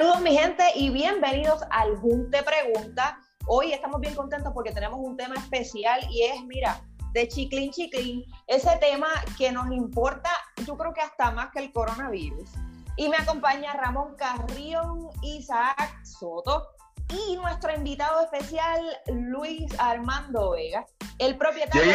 Saludos 0.00 0.22
mi 0.22 0.34
gente 0.34 0.64
y 0.76 0.88
bienvenidos 0.88 1.60
al 1.68 1.94
Junte 1.98 2.42
Pregunta. 2.42 3.18
Hoy 3.46 3.74
estamos 3.74 4.00
bien 4.00 4.14
contentos 4.14 4.50
porque 4.54 4.72
tenemos 4.72 4.98
un 4.98 5.14
tema 5.14 5.34
especial 5.34 6.00
y 6.10 6.22
es, 6.22 6.42
mira, 6.46 6.80
de 7.12 7.28
chiclín 7.28 7.70
chiclín, 7.70 8.24
ese 8.46 8.74
tema 8.78 9.08
que 9.36 9.52
nos 9.52 9.70
importa, 9.70 10.30
yo 10.66 10.74
creo 10.78 10.94
que 10.94 11.02
hasta 11.02 11.32
más 11.32 11.50
que 11.50 11.58
el 11.58 11.70
coronavirus. 11.70 12.48
Y 12.96 13.10
me 13.10 13.18
acompaña 13.18 13.74
Ramón 13.74 14.16
Carrión, 14.16 15.10
Isaac 15.20 16.02
Soto 16.02 16.66
y 17.10 17.36
nuestro 17.36 17.74
invitado 17.74 18.22
especial, 18.22 18.80
Luis 19.08 19.66
Armando 19.78 20.52
Vega, 20.52 20.86
el 21.18 21.36
propietario 21.36 21.92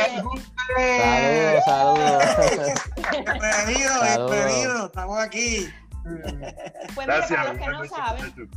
de... 0.78 1.60
Saludos, 1.66 2.24
saludos. 2.24 2.24
bienvenido, 3.12 3.94
bienvenido, 4.04 4.86
estamos 4.86 5.18
aquí. 5.18 5.68
Pues 6.06 7.08
mira, 7.08 7.28
para 7.28 7.54
los 7.54 7.58
que 7.58 7.68
no 7.68 7.86
saben, 7.86 8.50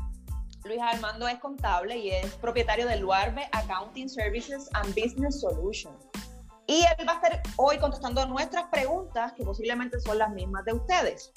Luis 0.65 0.81
Armando 0.83 1.27
es 1.27 1.39
contable 1.39 1.97
y 1.97 2.11
es 2.11 2.35
propietario 2.35 2.87
de 2.87 2.97
Luarbe 2.97 3.49
Accounting 3.53 4.09
Services 4.09 4.69
and 4.75 4.95
Business 4.95 5.41
Solutions. 5.41 6.07
Y 6.67 6.85
él 6.99 7.09
va 7.09 7.13
a 7.13 7.15
estar 7.15 7.43
hoy 7.57 7.79
contestando 7.79 8.27
nuestras 8.27 8.67
preguntas, 8.67 9.33
que 9.33 9.45
posiblemente 9.45 9.99
son 10.01 10.19
las 10.19 10.31
mismas 10.31 10.65
de 10.67 10.75
ustedes. 10.75 11.33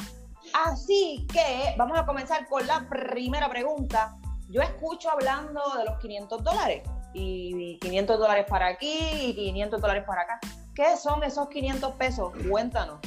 Así 0.66 1.26
que 1.32 1.74
vamos 1.78 1.98
a 1.98 2.06
comenzar 2.06 2.48
con 2.50 2.68
la 2.68 2.86
primera 2.90 3.50
pregunta. 3.50 4.18
Yo 4.50 4.62
escucho 4.62 5.10
hablando 5.10 5.62
de 5.78 5.86
los 5.86 5.98
500 6.00 6.44
dólares 6.44 6.84
y 7.14 7.80
500 7.80 8.20
dólares 8.20 8.46
para 8.50 8.68
aquí 8.68 8.98
y 9.22 9.34
500 9.34 9.80
dólares 9.80 10.04
para 10.06 10.24
acá. 10.24 10.40
¿Qué 10.76 10.98
son 10.98 11.24
esos 11.24 11.48
500 11.48 11.94
pesos? 11.96 12.34
Cuéntanos. 12.50 13.00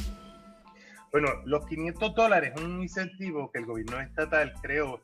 Bueno, 1.15 1.29
los 1.45 1.65
500 1.67 2.13
dólares 2.17 2.55
es 2.57 2.61
un 2.61 2.83
incentivo 2.83 3.49
que 3.53 3.61
el 3.61 3.67
gobierno 3.67 4.01
estatal 4.01 4.53
creó 4.61 5.01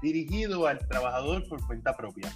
dirigido 0.00 0.68
al 0.68 0.78
trabajador 0.86 1.48
por 1.48 1.66
cuenta 1.66 1.96
propia. 1.96 2.30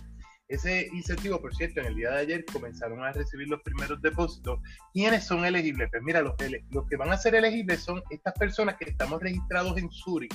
Ese 0.48 0.88
incentivo, 0.92 1.40
por 1.40 1.54
cierto, 1.54 1.78
en 1.78 1.86
el 1.86 1.94
día 1.94 2.10
de 2.10 2.18
ayer 2.18 2.44
comenzaron 2.52 3.04
a 3.04 3.12
recibir 3.12 3.46
los 3.46 3.62
primeros 3.62 4.02
depósitos. 4.02 4.58
¿Quiénes 4.92 5.24
son 5.24 5.44
elegibles? 5.44 5.88
Pues 5.92 6.02
mira, 6.02 6.20
los, 6.20 6.34
que 6.34 6.96
van 6.96 7.12
a 7.12 7.16
ser 7.16 7.36
elegibles 7.36 7.84
son 7.84 8.02
estas 8.10 8.34
personas 8.34 8.74
que 8.74 8.90
estamos 8.90 9.22
registrados 9.22 9.78
en 9.78 9.88
Zurich 9.92 10.34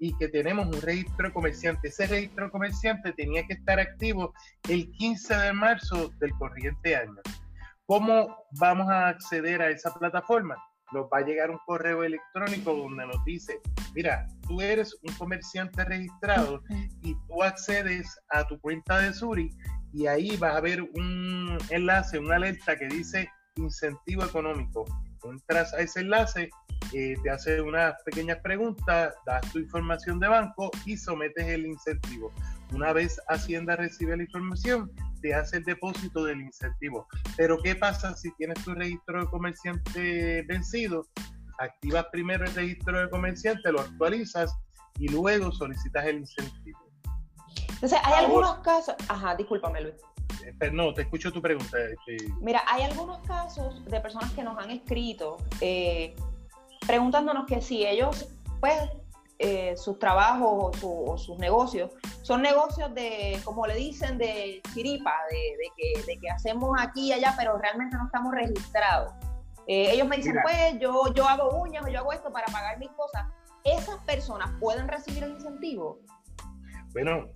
y 0.00 0.12
que 0.16 0.26
tenemos 0.26 0.66
un 0.66 0.82
registro 0.82 1.32
comerciante. 1.32 1.86
Ese 1.86 2.08
registro 2.08 2.50
comerciante 2.50 3.12
tenía 3.12 3.46
que 3.46 3.52
estar 3.52 3.78
activo 3.78 4.34
el 4.68 4.90
15 4.90 5.36
de 5.36 5.52
marzo 5.52 6.10
del 6.18 6.32
corriente 6.32 6.96
año. 6.96 7.20
¿Cómo 7.86 8.44
vamos 8.58 8.90
a 8.90 9.06
acceder 9.10 9.62
a 9.62 9.70
esa 9.70 9.94
plataforma? 9.94 10.56
Nos 10.94 11.06
va 11.06 11.18
a 11.18 11.24
llegar 11.24 11.50
un 11.50 11.58
correo 11.66 12.04
electrónico 12.04 12.72
donde 12.72 13.06
nos 13.06 13.22
dice, 13.24 13.60
mira, 13.94 14.26
tú 14.46 14.60
eres 14.60 14.96
un 15.02 15.12
comerciante 15.16 15.84
registrado 15.84 16.62
y 17.02 17.14
tú 17.26 17.42
accedes 17.42 18.06
a 18.30 18.46
tu 18.46 18.58
cuenta 18.60 18.98
de 18.98 19.12
Suri 19.12 19.50
y 19.92 20.06
ahí 20.06 20.36
vas 20.36 20.56
a 20.56 20.60
ver 20.60 20.82
un 20.82 21.58
enlace, 21.70 22.18
una 22.18 22.36
alerta 22.36 22.76
que 22.76 22.86
dice 22.86 23.28
incentivo 23.56 24.24
económico. 24.24 24.84
Entras 25.24 25.74
a 25.74 25.78
ese 25.78 26.00
enlace, 26.00 26.50
eh, 26.92 27.14
te 27.22 27.30
hace 27.30 27.60
unas 27.60 27.94
pequeñas 28.04 28.38
preguntas, 28.42 29.14
das 29.26 29.52
tu 29.52 29.58
información 29.58 30.20
de 30.20 30.28
banco 30.28 30.70
y 30.84 30.96
sometes 30.96 31.46
el 31.46 31.66
incentivo. 31.66 32.32
Una 32.72 32.92
vez 32.92 33.20
Hacienda 33.28 33.76
recibe 33.76 34.16
la 34.16 34.22
información, 34.22 34.90
te 35.24 35.32
hace 35.32 35.56
el 35.56 35.64
depósito 35.64 36.22
del 36.24 36.42
incentivo. 36.42 37.08
Pero 37.34 37.56
¿qué 37.62 37.74
pasa 37.74 38.14
si 38.14 38.30
tienes 38.32 38.62
tu 38.62 38.74
registro 38.74 39.22
de 39.22 39.26
comerciante 39.28 40.42
vencido? 40.42 41.06
Activas 41.58 42.04
primero 42.12 42.44
el 42.44 42.54
registro 42.54 43.00
de 43.00 43.08
comerciante, 43.08 43.72
lo 43.72 43.80
actualizas 43.80 44.54
y 44.98 45.08
luego 45.08 45.50
solicitas 45.50 46.04
el 46.04 46.18
incentivo. 46.18 46.78
Entonces, 47.70 47.98
hay 48.04 48.24
algunos 48.24 48.58
casos... 48.58 48.96
Ajá, 49.08 49.34
discúlpame 49.34 49.80
Luis. 49.80 49.94
Eh, 50.44 50.70
no, 50.70 50.92
te 50.92 51.02
escucho 51.02 51.32
tu 51.32 51.40
pregunta. 51.40 51.78
Este. 51.78 52.30
Mira, 52.42 52.62
hay 52.66 52.82
algunos 52.82 53.26
casos 53.26 53.82
de 53.86 54.00
personas 54.00 54.30
que 54.32 54.42
nos 54.42 54.58
han 54.58 54.72
escrito 54.72 55.38
eh, 55.62 56.14
preguntándonos 56.86 57.46
que 57.46 57.62
si 57.62 57.86
ellos, 57.86 58.28
pues, 58.60 58.76
eh, 59.38 59.76
sus 59.76 59.98
trabajos 59.98 60.76
o, 60.82 61.18
sus 61.18 61.38
negocios 61.38 61.90
son 62.22 62.40
negocios 62.40 62.94
de, 62.94 63.40
como 63.44 63.66
le 63.66 63.74
dicen, 63.74 64.16
de 64.16 64.62
chiripa, 64.72 65.12
de, 65.30 66.16
que, 66.20 66.30
hacemos 66.30 66.76
aquí 66.78 67.08
y 67.08 67.12
allá, 67.12 67.34
pero 67.36 67.58
realmente 67.58 67.96
no 67.96 68.06
estamos 68.06 68.32
registrados. 68.32 69.12
Eh, 69.66 69.90
ellos 69.92 70.06
me 70.06 70.16
dicen, 70.16 70.36
pues 70.42 70.78
yo, 70.78 71.12
yo 71.14 71.28
hago 71.28 71.60
uñas 71.60 71.84
o 71.84 71.88
yo 71.88 71.98
hago 71.98 72.12
esto 72.12 72.32
para 72.32 72.46
pagar 72.46 72.78
mis 72.78 72.90
cosas. 72.90 73.26
¿Esas 73.64 73.98
personas 74.04 74.50
pueden 74.60 74.86
recibir 74.88 75.24
el 75.24 75.32
incentivo? 75.32 75.98
Bueno, 76.92 77.30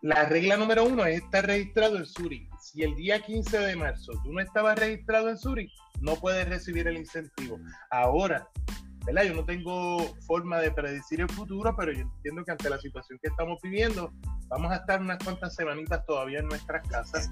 la 0.00 0.24
regla 0.24 0.56
número 0.56 0.84
uno 0.84 1.04
es 1.04 1.22
estar 1.22 1.44
registrado 1.44 1.98
en 1.98 2.06
Suri. 2.06 2.48
Si 2.60 2.82
el 2.82 2.94
día 2.94 3.20
15 3.20 3.58
de 3.58 3.76
marzo 3.76 4.12
tú 4.24 4.32
no 4.32 4.40
estabas 4.40 4.78
registrado 4.78 5.28
en 5.28 5.36
Suri, 5.36 5.70
no 6.00 6.14
puedes 6.16 6.48
recibir 6.48 6.88
el 6.88 6.96
incentivo. 6.96 7.58
Ahora, 7.90 8.48
¿verdad? 9.04 9.22
Yo 9.24 9.34
no 9.34 9.44
tengo 9.44 10.14
forma 10.26 10.58
de 10.58 10.70
predecir 10.70 11.20
el 11.20 11.30
futuro, 11.30 11.74
pero 11.76 11.92
yo 11.92 12.00
entiendo 12.00 12.44
que 12.44 12.52
ante 12.52 12.70
la 12.70 12.78
situación 12.78 13.18
que 13.22 13.28
estamos 13.28 13.58
viviendo, 13.62 14.12
vamos 14.48 14.72
a 14.72 14.76
estar 14.76 15.00
unas 15.00 15.18
cuantas 15.22 15.54
semanitas 15.54 16.04
todavía 16.06 16.40
en 16.40 16.48
nuestras 16.48 16.86
casas. 16.88 17.30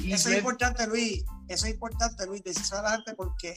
Y 0.00 0.12
eso 0.12 0.28
es 0.30 0.38
importante, 0.38 0.86
Luis. 0.86 1.24
Eso 1.48 1.66
es 1.66 1.74
importante, 1.74 2.26
Luis, 2.26 2.42
decirlo 2.42 2.78
a 2.78 2.82
la 2.82 2.90
gente 2.92 3.14
porque, 3.14 3.54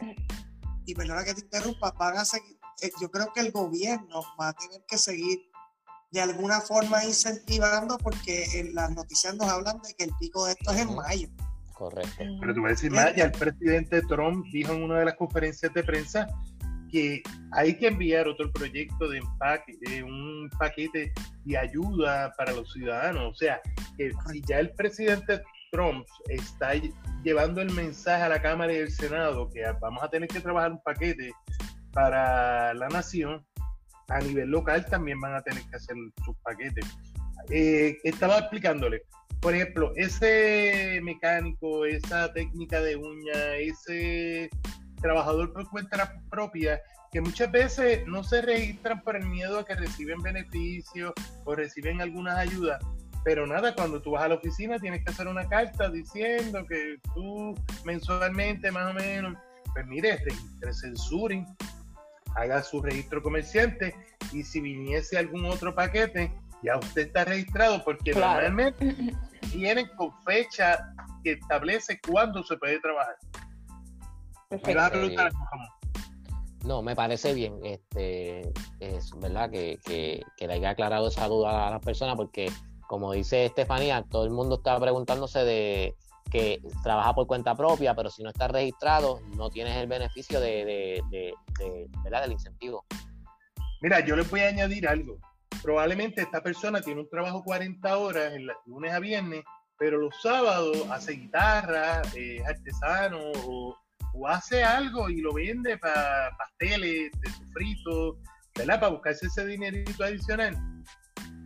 y 0.85 0.93
perdona 0.93 1.23
que 1.23 1.33
te 1.33 1.41
interrumpa, 1.41 1.91
van 1.91 2.17
a 2.17 2.25
seguir, 2.25 2.57
eh, 2.81 2.91
yo 3.01 3.09
creo 3.09 3.31
que 3.33 3.41
el 3.41 3.51
gobierno 3.51 4.21
va 4.39 4.49
a 4.49 4.53
tener 4.53 4.83
que 4.87 4.97
seguir 4.97 5.39
de 6.11 6.21
alguna 6.21 6.61
forma 6.61 7.03
incentivando 7.03 7.97
porque 7.97 8.59
en 8.59 8.75
las 8.75 8.91
noticias 8.91 9.35
nos 9.35 9.49
hablan 9.49 9.81
de 9.81 9.93
que 9.93 10.05
el 10.05 10.11
pico 10.19 10.45
de 10.45 10.53
esto 10.53 10.71
es 10.71 10.79
en 10.79 10.95
mayo. 10.95 11.27
Correcto. 11.73 12.23
Pero 12.39 12.53
tú 12.55 12.61
vas 12.61 12.69
a 12.69 12.75
decir 12.75 12.91
más, 12.91 13.15
ya 13.15 13.25
el 13.25 13.31
presidente 13.31 14.01
Trump 14.03 14.45
dijo 14.51 14.73
en 14.73 14.83
una 14.83 14.99
de 14.99 15.05
las 15.05 15.15
conferencias 15.15 15.71
de 15.73 15.83
prensa 15.83 16.27
que 16.91 17.21
hay 17.51 17.77
que 17.77 17.87
enviar 17.87 18.27
otro 18.27 18.51
proyecto 18.51 19.09
de 19.09 19.19
empaque, 19.19 19.73
de 19.81 20.03
un 20.03 20.49
paquete 20.57 21.11
de 21.45 21.57
ayuda 21.57 22.33
para 22.37 22.53
los 22.53 22.71
ciudadanos. 22.73 23.33
O 23.33 23.35
sea, 23.35 23.59
que 23.97 24.11
si 24.29 24.41
ya 24.47 24.59
el 24.59 24.71
presidente 24.71 25.41
Trump 25.71 26.05
está 26.29 26.73
llevando 27.23 27.61
el 27.61 27.71
mensaje 27.71 28.23
a 28.23 28.29
la 28.29 28.41
Cámara 28.41 28.73
y 28.73 28.79
al 28.79 28.91
Senado 28.91 29.49
que 29.49 29.63
vamos 29.81 30.03
a 30.03 30.09
tener 30.09 30.27
que 30.29 30.39
trabajar 30.39 30.71
un 30.71 30.81
paquete 30.81 31.31
para 31.93 32.73
la 32.73 32.87
nación, 32.89 33.45
a 34.09 34.19
nivel 34.19 34.49
local 34.49 34.85
también 34.85 35.19
van 35.19 35.35
a 35.35 35.41
tener 35.41 35.63
que 35.63 35.75
hacer 35.75 35.95
sus 36.23 36.35
paquetes. 36.37 36.85
Eh, 37.49 37.97
estaba 38.03 38.39
explicándole, 38.39 39.03
por 39.41 39.53
ejemplo, 39.53 39.91
ese 39.95 40.99
mecánico, 41.03 41.85
esa 41.85 42.31
técnica 42.33 42.81
de 42.81 42.95
uña, 42.95 43.55
ese 43.57 44.49
trabajador 45.01 45.53
por 45.53 45.69
cuenta 45.69 46.21
propia 46.29 46.81
que 47.11 47.21
muchas 47.21 47.51
veces 47.51 48.05
no 48.07 48.23
se 48.23 48.41
registran 48.41 49.01
por 49.01 49.15
el 49.15 49.25
miedo 49.25 49.59
a 49.59 49.65
que 49.65 49.75
reciben 49.75 50.21
beneficios 50.21 51.13
o 51.45 51.55
reciben 51.55 52.01
algunas 52.01 52.37
ayudas. 52.37 52.83
Pero 53.23 53.45
nada, 53.47 53.73
cuando 53.73 54.01
tú 54.01 54.11
vas 54.11 54.23
a 54.23 54.27
la 54.29 54.35
oficina 54.35 54.79
tienes 54.79 55.03
que 55.03 55.11
hacer 55.11 55.27
una 55.27 55.47
carta 55.47 55.89
diciendo 55.89 56.65
que 56.65 56.97
tú 57.13 57.55
mensualmente 57.83 58.71
más 58.71 58.91
o 58.91 58.93
menos, 58.93 59.37
pues 59.73 59.85
mire, 59.87 60.17
registre 60.17 60.71
en 60.83 61.45
haga 62.35 62.61
su 62.63 62.81
registro 62.81 63.21
comerciante 63.21 63.95
y 64.31 64.43
si 64.43 64.61
viniese 64.61 65.17
algún 65.17 65.45
otro 65.45 65.73
paquete, 65.73 66.31
ya 66.63 66.77
usted 66.77 67.07
está 67.07 67.25
registrado 67.25 67.83
porque 67.83 68.13
normalmente 68.13 69.13
vienen 69.53 69.87
con 69.95 70.11
fecha 70.23 70.93
que 71.23 71.33
establece 71.33 71.99
cuándo 72.07 72.43
se 72.43 72.57
puede 72.57 72.79
trabajar. 72.79 73.15
No, 76.63 76.81
me 76.81 76.95
parece 76.95 77.33
bien, 77.33 77.59
este, 77.63 78.41
es 78.79 79.11
verdad 79.19 79.49
que, 79.49 79.77
que, 79.85 80.47
le 80.47 80.53
haya 80.53 80.71
aclarado 80.71 81.07
esa 81.07 81.27
duda 81.27 81.67
a 81.67 81.71
las 81.71 81.81
personas, 81.81 82.15
porque 82.15 82.51
como 82.87 83.13
dice 83.13 83.45
Estefanía, 83.45 84.03
todo 84.09 84.25
el 84.25 84.31
mundo 84.31 84.55
está 84.55 84.79
preguntándose 84.79 85.43
de 85.45 85.95
que 86.29 86.61
trabaja 86.83 87.13
por 87.13 87.27
cuenta 87.27 87.55
propia, 87.55 87.95
pero 87.95 88.09
si 88.09 88.23
no 88.23 88.29
está 88.29 88.47
registrado, 88.47 89.21
no 89.35 89.49
tienes 89.49 89.75
el 89.77 89.87
beneficio 89.87 90.39
de, 90.39 91.01
de, 91.09 91.33
¿verdad? 92.03 92.23
del 92.23 92.33
incentivo. 92.33 92.85
Mira, 93.81 93.99
yo 94.01 94.15
les 94.15 94.29
voy 94.29 94.41
a 94.41 94.47
añadir 94.47 94.87
algo. 94.87 95.17
Probablemente 95.63 96.21
esta 96.21 96.41
persona 96.41 96.81
tiene 96.81 97.01
un 97.01 97.09
trabajo 97.09 97.43
40 97.43 97.97
horas, 97.97 98.33
en 98.33 98.47
lunes 98.65 98.93
a 98.93 98.99
viernes, 98.99 99.43
pero 99.77 99.97
los 99.97 100.21
sábados 100.21 100.85
hace 100.89 101.13
guitarra, 101.13 102.01
es 102.15 102.45
artesano 102.45 103.19
o 103.45 103.77
o 104.17 104.27
hace 104.27 104.63
algo 104.63 105.09
y 105.09 105.21
lo 105.21 105.33
vende 105.33 105.77
para 105.77 106.31
pasteles, 106.37 107.11
de 107.11 107.29
sofrito, 107.31 108.17
¿verdad? 108.55 108.79
Para 108.79 108.91
buscarse 108.91 109.27
ese 109.27 109.45
dinerito 109.45 110.03
adicional. 110.03 110.57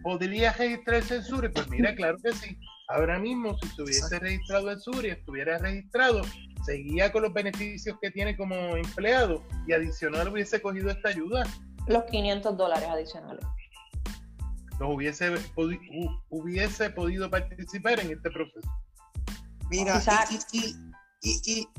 ¿Podría 0.03 0.51
registrarse 0.53 1.17
en 1.17 1.23
Suri? 1.23 1.49
Pues 1.49 1.69
mira, 1.69 1.93
claro 1.95 2.17
que 2.23 2.33
sí. 2.33 2.57
Ahora 2.87 3.19
mismo, 3.19 3.57
si 3.59 3.67
se 3.69 3.81
hubiese 3.83 4.19
registrado 4.19 4.71
en 4.71 4.79
Suri, 4.79 5.09
estuviera 5.09 5.57
registrado, 5.57 6.21
seguía 6.65 7.11
con 7.11 7.23
los 7.23 7.33
beneficios 7.33 7.97
que 8.01 8.11
tiene 8.11 8.35
como 8.35 8.55
empleado 8.75 9.43
y 9.67 9.73
adicional 9.73 10.29
hubiese 10.29 10.61
cogido 10.61 10.89
esta 10.89 11.09
ayuda. 11.09 11.45
Los 11.87 12.03
500 12.05 12.57
dólares 12.57 12.89
adicionales. 12.89 13.45
los 14.79 14.89
hubiese, 14.95 15.33
hubiese 16.29 16.89
podido 16.89 17.29
participar 17.29 17.99
en 17.99 18.11
este 18.11 18.29
proceso. 18.31 18.69
Mira, 19.69 20.01
y, 20.51 20.57
y, 20.57 20.90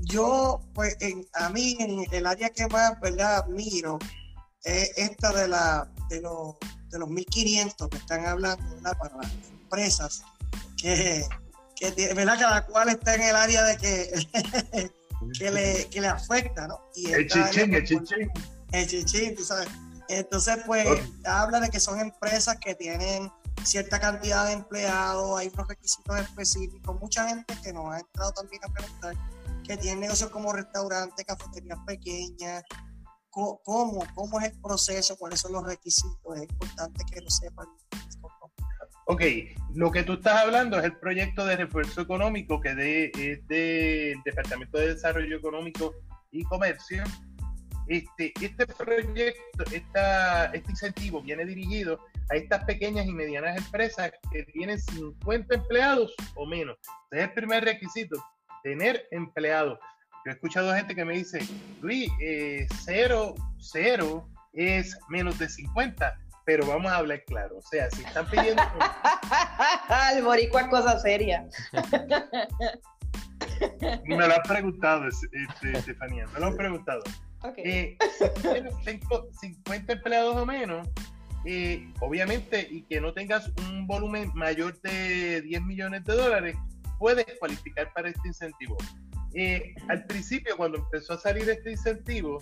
yo, 0.02 0.60
pues 0.74 0.96
a 1.34 1.48
mí 1.48 1.76
en 1.80 2.06
el 2.12 2.26
área 2.26 2.50
que 2.50 2.66
más 2.68 2.98
¿verdad? 3.00 3.46
miro 3.48 3.98
es 4.64 4.92
esta 4.96 5.32
de, 5.32 5.48
la, 5.48 5.90
de, 6.08 6.20
los, 6.20 6.56
de 6.90 6.98
los 6.98 7.08
1500 7.08 7.88
que 7.88 7.96
están 7.96 8.26
hablando 8.26 8.64
para 8.82 9.16
las 9.16 9.32
empresas 9.50 10.22
que, 10.80 11.26
que, 11.76 12.14
¿verdad? 12.14 12.38
cada 12.38 12.66
cual 12.66 12.90
está 12.90 13.14
en 13.16 13.22
el 13.22 13.36
área 13.36 13.64
de 13.64 13.76
que, 13.76 14.28
que, 15.38 15.50
le, 15.50 15.88
que 15.88 16.00
le 16.00 16.08
afecta, 16.08 16.68
¿no? 16.68 16.80
Y 16.94 17.10
el 17.10 17.28
chichín, 17.28 17.74
el 17.74 17.84
chichín. 17.84 18.30
El 18.70 18.86
chichín, 18.86 19.34
tú 19.34 19.44
sabes. 19.44 19.68
Entonces, 20.08 20.58
pues, 20.66 20.86
habla 21.24 21.60
de 21.60 21.70
que 21.70 21.80
son 21.80 21.98
empresas 21.98 22.58
que 22.58 22.74
tienen 22.74 23.30
cierta 23.64 24.00
cantidad 24.00 24.46
de 24.46 24.52
empleados, 24.52 25.38
hay 25.38 25.50
unos 25.52 25.68
requisitos 25.68 26.18
específicos, 26.18 27.00
mucha 27.00 27.28
gente 27.28 27.54
que 27.62 27.72
nos 27.72 27.92
ha 27.92 28.00
entrado 28.00 28.32
también 28.32 28.62
a 28.64 28.72
preguntar 28.72 29.14
que 29.64 29.76
tiene 29.76 30.02
negocios 30.02 30.30
como 30.30 30.52
restaurantes, 30.52 31.24
cafeterías 31.24 31.78
pequeñas, 31.86 32.64
¿cómo, 33.30 34.04
cómo 34.14 34.40
es 34.40 34.52
el 34.52 34.60
proceso, 34.60 35.16
cuáles 35.16 35.40
son 35.40 35.52
los 35.52 35.64
requisitos, 35.64 36.36
es 36.36 36.42
importante 36.42 37.04
que 37.10 37.20
lo 37.20 37.30
sepan. 37.30 37.66
Ok, 39.06 39.22
lo 39.74 39.90
que 39.90 40.04
tú 40.04 40.14
estás 40.14 40.42
hablando 40.42 40.78
es 40.78 40.84
el 40.84 40.96
proyecto 40.96 41.44
de 41.44 41.56
refuerzo 41.56 42.02
económico 42.02 42.60
que 42.60 42.74
de, 42.74 43.10
es 43.18 43.46
del 43.48 44.22
Departamento 44.24 44.78
de 44.78 44.94
Desarrollo 44.94 45.36
Económico 45.36 45.94
y 46.30 46.44
Comercio. 46.44 47.02
Este, 47.92 48.32
este 48.40 48.66
proyecto, 48.66 49.64
esta, 49.70 50.46
este 50.46 50.70
incentivo 50.70 51.20
viene 51.20 51.44
dirigido 51.44 52.00
a 52.30 52.36
estas 52.36 52.64
pequeñas 52.64 53.04
y 53.04 53.12
medianas 53.12 53.58
empresas 53.58 54.10
que 54.30 54.44
tienen 54.44 54.80
50 54.80 55.54
empleados 55.54 56.14
o 56.34 56.46
menos. 56.46 56.78
Ese 57.10 57.20
es 57.20 57.28
el 57.28 57.34
primer 57.34 57.66
requisito, 57.66 58.16
tener 58.62 59.06
empleados. 59.10 59.78
Yo 60.24 60.30
he 60.30 60.32
escuchado 60.32 60.74
gente 60.74 60.94
que 60.94 61.04
me 61.04 61.18
dice, 61.18 61.46
Luis, 61.82 62.10
eh, 62.22 62.66
cero, 62.82 63.34
cero 63.58 64.26
es 64.54 64.98
menos 65.10 65.38
de 65.38 65.50
50 65.50 66.18
pero 66.44 66.66
vamos 66.66 66.90
a 66.90 66.96
hablar 66.96 67.22
claro. 67.26 67.58
O 67.58 67.62
sea, 67.62 67.88
si 67.90 68.02
están 68.02 68.28
pidiendo. 68.28 68.60
El 70.16 70.24
boricua 70.24 70.62
es 70.62 70.68
cosa 70.68 70.98
seria. 70.98 71.46
me 74.06 74.16
lo 74.16 74.34
han 74.34 74.42
preguntado, 74.42 75.04
este, 75.06 75.78
Estefanía, 75.78 76.26
me 76.34 76.40
lo 76.40 76.46
han 76.46 76.56
preguntado. 76.56 77.04
Okay. 77.44 77.98
50 79.40 79.92
empleados 79.92 80.36
o 80.36 80.46
menos, 80.46 80.88
eh, 81.44 81.92
obviamente, 82.00 82.68
y 82.70 82.82
que 82.82 83.00
no 83.00 83.12
tengas 83.12 83.50
un 83.68 83.86
volumen 83.86 84.30
mayor 84.34 84.80
de 84.82 85.42
10 85.42 85.62
millones 85.62 86.04
de 86.04 86.14
dólares, 86.14 86.56
puedes 86.98 87.26
cualificar 87.38 87.92
para 87.92 88.10
este 88.10 88.28
incentivo. 88.28 88.76
Eh, 89.34 89.74
al 89.88 90.04
principio, 90.06 90.56
cuando 90.56 90.78
empezó 90.78 91.14
a 91.14 91.18
salir 91.18 91.48
este 91.48 91.72
incentivo, 91.72 92.38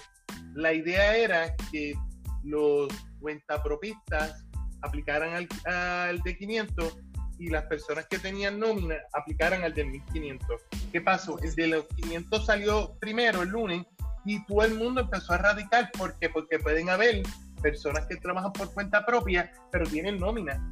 la 0.54 0.72
idea 0.72 1.16
era 1.16 1.54
que 1.70 1.94
los 2.42 2.88
cuentapropistas 3.20 4.44
aplicaran 4.82 5.34
al, 5.34 5.48
al 5.72 6.20
de 6.20 6.36
500 6.36 6.98
y 7.38 7.48
las 7.48 7.64
personas 7.64 8.06
que 8.06 8.18
tenían 8.18 8.58
nómina 8.58 8.96
aplicaran 9.14 9.62
al 9.62 9.72
de 9.72 9.84
1500. 9.84 10.60
¿Qué 10.92 11.00
pasó? 11.00 11.38
El 11.38 11.54
de 11.54 11.66
los 11.68 11.86
500 11.96 12.44
salió 12.44 12.94
primero 13.00 13.42
el 13.42 13.48
lunes 13.48 13.86
y 14.24 14.44
todo 14.46 14.62
el 14.62 14.74
mundo 14.74 15.02
empezó 15.02 15.32
a 15.34 15.38
radicar 15.38 15.90
porque 15.96 16.28
porque 16.28 16.58
pueden 16.58 16.90
haber 16.90 17.22
personas 17.62 18.06
que 18.06 18.16
trabajan 18.16 18.52
por 18.52 18.72
cuenta 18.72 19.04
propia 19.04 19.52
pero 19.70 19.86
tienen 19.86 20.18
nómina 20.18 20.62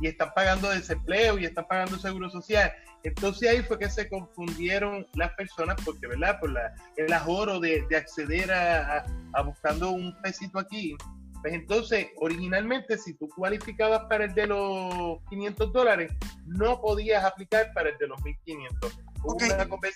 y 0.00 0.06
están 0.08 0.32
pagando 0.34 0.70
desempleo 0.70 1.38
y 1.38 1.44
están 1.44 1.66
pagando 1.66 1.98
seguro 1.98 2.30
social 2.30 2.72
entonces 3.02 3.48
ahí 3.48 3.62
fue 3.62 3.78
que 3.78 3.88
se 3.88 4.08
confundieron 4.08 5.06
las 5.14 5.32
personas 5.34 5.76
porque, 5.84 6.06
¿verdad? 6.06 6.38
Por 6.38 6.52
la, 6.52 6.74
el 6.96 7.12
ajoro 7.12 7.58
de, 7.58 7.84
de 7.88 7.96
acceder 7.96 8.52
a, 8.52 9.04
a, 9.32 9.42
buscando 9.42 9.90
un 9.90 10.14
pesito 10.22 10.58
aquí. 10.58 10.96
Pues 11.40 11.54
entonces, 11.54 12.08
originalmente, 12.16 12.98
si 12.98 13.14
tú 13.14 13.26
cualificabas 13.30 14.02
para 14.10 14.26
el 14.26 14.34
de 14.34 14.46
los 14.46 15.18
500 15.30 15.72
dólares, 15.72 16.12
no 16.44 16.82
podías 16.82 17.24
aplicar 17.24 17.72
para 17.72 17.88
el 17.88 17.96
de 17.96 18.08
los 18.08 18.22
1500. 18.22 19.00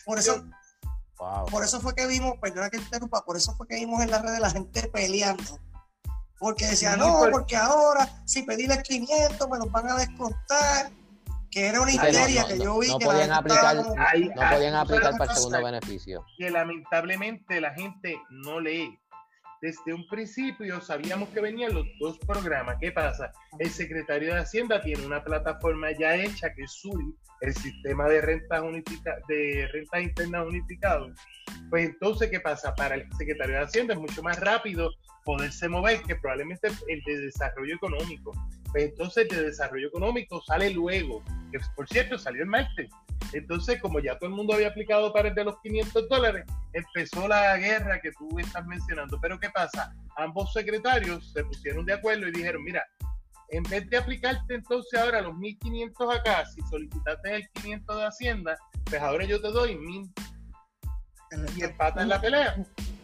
por 0.06 0.18
eso, 0.18 0.46
por 1.50 1.64
eso 1.64 1.80
fue 1.80 1.94
que 1.94 2.06
vimos, 2.06 2.34
perdona 2.40 2.70
que 2.70 2.78
interrumpa, 2.78 3.24
por 3.24 3.36
eso 3.36 3.54
fue 3.56 3.66
que 3.66 3.76
vimos 3.76 4.02
en 4.02 4.10
la 4.10 4.20
red 4.20 4.32
de 4.32 4.40
la 4.40 4.50
gente 4.50 4.88
peleando. 4.88 5.58
Porque 6.38 6.66
decían, 6.66 6.98
no, 6.98 7.22
porque 7.30 7.56
ahora 7.56 8.08
si 8.26 8.42
pedirles 8.42 8.82
500 8.82 9.48
me 9.48 9.58
los 9.58 9.70
van 9.70 9.88
a 9.88 9.96
descontar 9.96 10.90
que 11.54 11.68
era 11.68 11.80
una 11.80 11.92
histeria 11.92 12.44
que 12.46 12.58
yo 12.58 12.78
vi 12.80 12.88
no 12.88 12.98
que 12.98 13.06
podían 13.06 13.30
aplicar, 13.30 13.76
no 13.76 13.94
podían 13.94 14.74
aplicar 14.74 15.16
para 15.16 15.30
el 15.30 15.36
segundo 15.38 15.62
beneficio. 15.62 16.26
Que 16.36 16.50
lamentablemente 16.50 17.60
la 17.60 17.72
gente 17.72 18.16
no 18.28 18.58
lee. 18.58 18.98
Desde 19.64 19.94
un 19.94 20.06
principio 20.08 20.78
sabíamos 20.82 21.30
que 21.30 21.40
venían 21.40 21.72
los 21.72 21.86
dos 21.98 22.18
programas. 22.18 22.76
¿Qué 22.78 22.92
pasa? 22.92 23.32
El 23.58 23.70
secretario 23.70 24.34
de 24.34 24.40
Hacienda 24.40 24.82
tiene 24.82 25.06
una 25.06 25.24
plataforma 25.24 25.88
ya 25.98 26.16
hecha 26.16 26.52
que 26.52 26.64
es 26.64 26.72
SURI, 26.72 27.16
el 27.40 27.54
sistema 27.54 28.06
de 28.06 28.20
rentas 28.20 28.62
de 29.26 29.66
rentas 29.72 30.02
internas 30.02 30.46
unificado. 30.46 31.10
Pues 31.70 31.86
entonces, 31.86 32.30
¿qué 32.30 32.40
pasa? 32.40 32.74
Para 32.74 32.96
el 32.96 33.08
secretario 33.16 33.56
de 33.56 33.62
Hacienda 33.62 33.94
es 33.94 34.00
mucho 34.00 34.22
más 34.22 34.38
rápido 34.38 34.90
poderse 35.24 35.66
mover 35.66 36.02
que 36.02 36.16
probablemente 36.16 36.68
el 36.88 37.02
de 37.06 37.20
desarrollo 37.20 37.74
económico. 37.74 38.32
Pues 38.74 38.86
entonces 38.86 39.28
de 39.28 39.40
desarrollo 39.40 39.86
económico 39.86 40.42
sale 40.42 40.68
luego, 40.70 41.22
que 41.52 41.60
por 41.76 41.88
cierto 41.88 42.18
salió 42.18 42.42
el 42.42 42.48
martes. 42.48 42.90
Entonces, 43.32 43.80
como 43.80 44.00
ya 44.00 44.18
todo 44.18 44.30
el 44.30 44.34
mundo 44.34 44.52
había 44.52 44.66
aplicado 44.66 45.12
para 45.12 45.28
el 45.28 45.34
de 45.36 45.44
los 45.44 45.60
500 45.60 46.08
dólares, 46.08 46.44
empezó 46.72 47.28
la 47.28 47.56
guerra 47.56 48.00
que 48.00 48.10
tú 48.18 48.36
estás 48.36 48.66
mencionando. 48.66 49.20
Pero 49.20 49.38
¿qué 49.38 49.48
pasa? 49.50 49.94
Ambos 50.16 50.52
secretarios 50.52 51.32
se 51.32 51.44
pusieron 51.44 51.86
de 51.86 51.92
acuerdo 51.92 52.26
y 52.26 52.32
dijeron, 52.32 52.64
mira, 52.64 52.84
en 53.50 53.62
vez 53.62 53.88
de 53.90 53.96
aplicarte 53.96 54.56
entonces 54.56 55.00
ahora 55.00 55.20
los 55.20 55.34
1.500 55.34 56.18
acá, 56.18 56.44
si 56.46 56.60
solicitaste 56.62 57.36
el 57.36 57.48
500 57.50 57.96
de 57.96 58.06
Hacienda, 58.06 58.58
pues 58.86 59.00
ahora 59.00 59.24
yo 59.24 59.40
te 59.40 59.52
doy 59.52 59.76
1.000 59.76 61.56
y 61.56 61.62
empatan 61.62 62.08
la 62.08 62.20
pelea. 62.20 62.56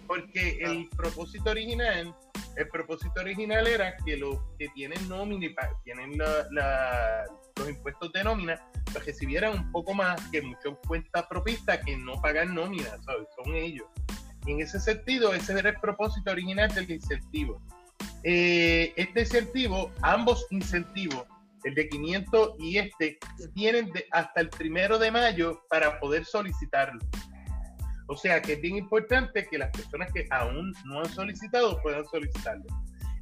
Porque 0.09 0.59
el 0.63 0.89
propósito 0.97 1.51
original 1.51 2.13
el 2.63 2.69
propósito 2.69 3.21
original 3.21 3.67
era 3.67 3.97
que 4.05 4.17
los 4.17 4.37
que 4.59 4.69
tienen 4.69 5.09
nómina 5.09 5.47
y 5.47 5.55
tienen 5.85 6.19
los 6.19 7.69
impuestos 7.69 8.13
de 8.13 8.25
nómina, 8.25 8.61
recibieran 9.07 9.53
un 9.53 9.73
poco 9.73 9.95
más 9.95 10.21
que 10.31 10.43
muchos 10.43 10.77
cuentas 10.87 11.27
propistas 11.29 11.81
que 11.85 11.97
no 11.97 12.21
pagan 12.21 12.55
nómina, 12.55 12.91
son 13.05 13.55
ellos. 13.55 13.87
En 14.47 14.61
ese 14.61 14.81
sentido, 14.81 15.35
ese 15.35 15.59
era 15.59 15.71
el 15.71 15.81
propósito 15.81 16.31
original 16.31 16.73
del 16.75 16.91
incentivo. 16.91 17.61
Eh, 18.25 18.93
este 18.97 19.21
incentivo, 19.21 19.93
ambos 20.03 20.47
incentivos, 20.51 21.25
el 21.65 21.75
de 21.75 21.89
500 21.89 22.55
y 22.59 22.79
este, 22.79 23.19
tienen 23.55 23.93
hasta 24.11 24.41
el 24.41 24.49
primero 24.49 24.99
de 24.99 25.11
mayo 25.11 25.63
para 25.69 26.01
poder 26.01 26.25
solicitarlo. 26.25 27.01
O 28.11 28.17
sea 28.17 28.43
que 28.43 28.55
es 28.55 28.61
bien 28.61 28.77
importante 28.77 29.47
que 29.47 29.57
las 29.57 29.71
personas 29.71 30.13
que 30.13 30.27
aún 30.31 30.75
no 30.85 30.99
han 30.99 31.09
solicitado 31.11 31.81
puedan 31.81 32.05
solicitarlo. 32.07 32.65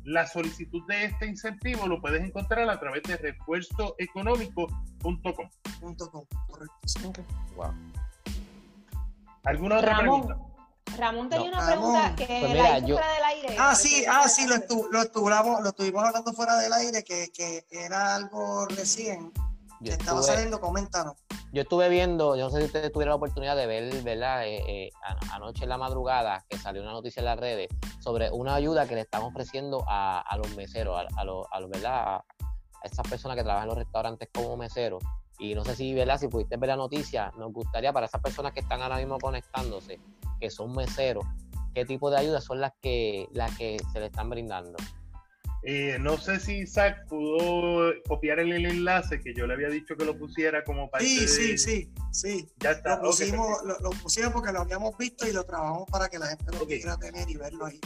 La 0.05 0.27
solicitud 0.27 0.83
de 0.89 1.05
este 1.05 1.27
incentivo 1.27 1.87
lo 1.87 2.01
puedes 2.01 2.25
encontrar 2.25 2.71
a 2.71 2.81
través 2.81 3.03
de 3.03 3.19
refuerzoeconómico.com. 3.19 5.51
Wow. 7.55 7.75
¿Alguna 9.45 9.77
otra 9.77 9.99
pregunta? 9.99 10.39
Ramón 10.97 11.29
tenía 11.29 11.51
una 11.51 11.67
pregunta 11.67 12.17
que 12.17 12.25
pues 12.25 12.55
la 12.55 12.79
hizo 12.79 12.89
fuera 12.89 13.13
del 13.13 13.25
aire. 13.25 13.57
Ah, 13.59 13.75
sí, 13.75 14.07
ah, 14.09 14.27
sí, 14.27 14.47
lo, 14.47 14.55
lo, 14.91 15.03
estuvimos, 15.03 15.61
lo 15.61 15.69
estuvimos 15.69 16.03
hablando 16.03 16.33
fuera 16.33 16.57
del 16.57 16.73
aire, 16.73 17.05
que, 17.05 17.29
que 17.35 17.67
era 17.71 18.17
algo 18.17 18.65
recién. 18.69 19.31
Yo 19.81 19.93
estaba 19.93 20.23
saliendo, 20.23 20.61
coméntanos. 20.61 21.15
Yo 21.53 21.63
estuve 21.63 21.89
viendo, 21.89 22.37
yo 22.37 22.45
no 22.45 22.51
sé 22.51 22.59
si 22.59 22.65
ustedes 22.67 22.93
tuvieron 22.93 23.13
la 23.13 23.17
oportunidad 23.17 23.57
de 23.57 23.67
ver, 23.67 24.03
¿verdad? 24.03 24.47
Eh, 24.47 24.63
eh, 24.69 24.91
anoche 25.33 25.65
en 25.65 25.71
la 25.71 25.79
madrugada 25.79 26.45
que 26.49 26.59
salió 26.59 26.83
una 26.83 26.93
noticia 26.93 27.21
en 27.21 27.27
las 27.27 27.39
redes 27.39 27.69
sobre 28.01 28.31
una 28.31 28.55
ayuda 28.55 28.87
que 28.87 28.95
le 28.95 29.03
estamos 29.03 29.31
ofreciendo 29.31 29.85
a, 29.89 30.37
los 30.37 30.55
meseros, 30.57 30.97
a, 30.99 31.25
los, 31.25 31.47
a 31.51 31.61
los, 31.61 31.71
¿verdad? 31.71 32.17
A 32.17 32.25
esas 32.85 33.09
personas 33.09 33.37
que 33.37 33.45
trabajan 33.45 33.65
en 33.65 33.69
los 33.69 33.79
restaurantes 33.79 34.29
como 34.33 34.57
meseros. 34.57 35.03
Y 35.39 35.55
no 35.55 35.65
sé 35.65 35.77
si, 35.77 35.95
¿verdad? 35.95 36.19
Si 36.19 36.29
pudiste 36.29 36.57
ver 36.57 36.69
la 36.69 36.77
noticia, 36.77 37.33
nos 37.39 37.53
gustaría 37.53 37.93
para 37.93 38.07
esas 38.07 38.21
personas 38.21 38.53
que 38.53 38.61
están 38.61 38.83
ahora 38.83 38.97
mismo 38.97 39.19
conectándose, 39.19 40.01
que 40.41 40.51
son 40.51 40.75
meseros, 40.75 41.25
qué 41.75 41.85
tipo 41.85 42.11
de 42.11 42.19
ayudas 42.19 42.45
son 42.45 42.61
las 42.61 42.73
que, 42.83 43.29
las 43.33 43.57
que 43.57 43.79
se 43.93 44.01
le 44.01 44.07
están 44.07 44.29
brindando. 44.29 44.77
Eh, 45.63 45.99
no 46.01 46.17
sé 46.19 46.39
si 46.39 46.59
Isaac 46.59 47.05
pudo 47.09 47.93
copiar 48.07 48.39
el, 48.39 48.53
enlace 48.53 49.21
que 49.21 49.35
yo 49.35 49.47
le 49.47 49.55
había 49.55 49.69
dicho 49.69 49.97
que 49.97 50.05
lo 50.05 50.17
pusiera 50.17 50.63
como 50.63 50.89
parte 50.89 51.07
Sí, 51.07 51.27
sí, 51.27 51.59
sí, 51.59 51.93
sí. 52.13 52.49
Ya 52.59 52.73
está. 52.73 52.97
Lo 52.97 53.11
pusimos, 53.11 53.59
lo, 53.65 53.91
pusimos 53.91 54.33
porque 54.33 54.53
lo 54.53 54.61
habíamos 54.61 54.97
visto 54.97 55.27
y 55.27 55.33
lo 55.33 55.45
trabajamos 55.45 55.85
para 55.91 56.09
que 56.09 56.19
la 56.19 56.29
gente 56.29 56.45
lo 56.53 56.67
quiera 56.67 56.97
tener 56.97 57.29
y 57.29 57.37
verlo 57.37 57.67
ahí. 57.67 57.81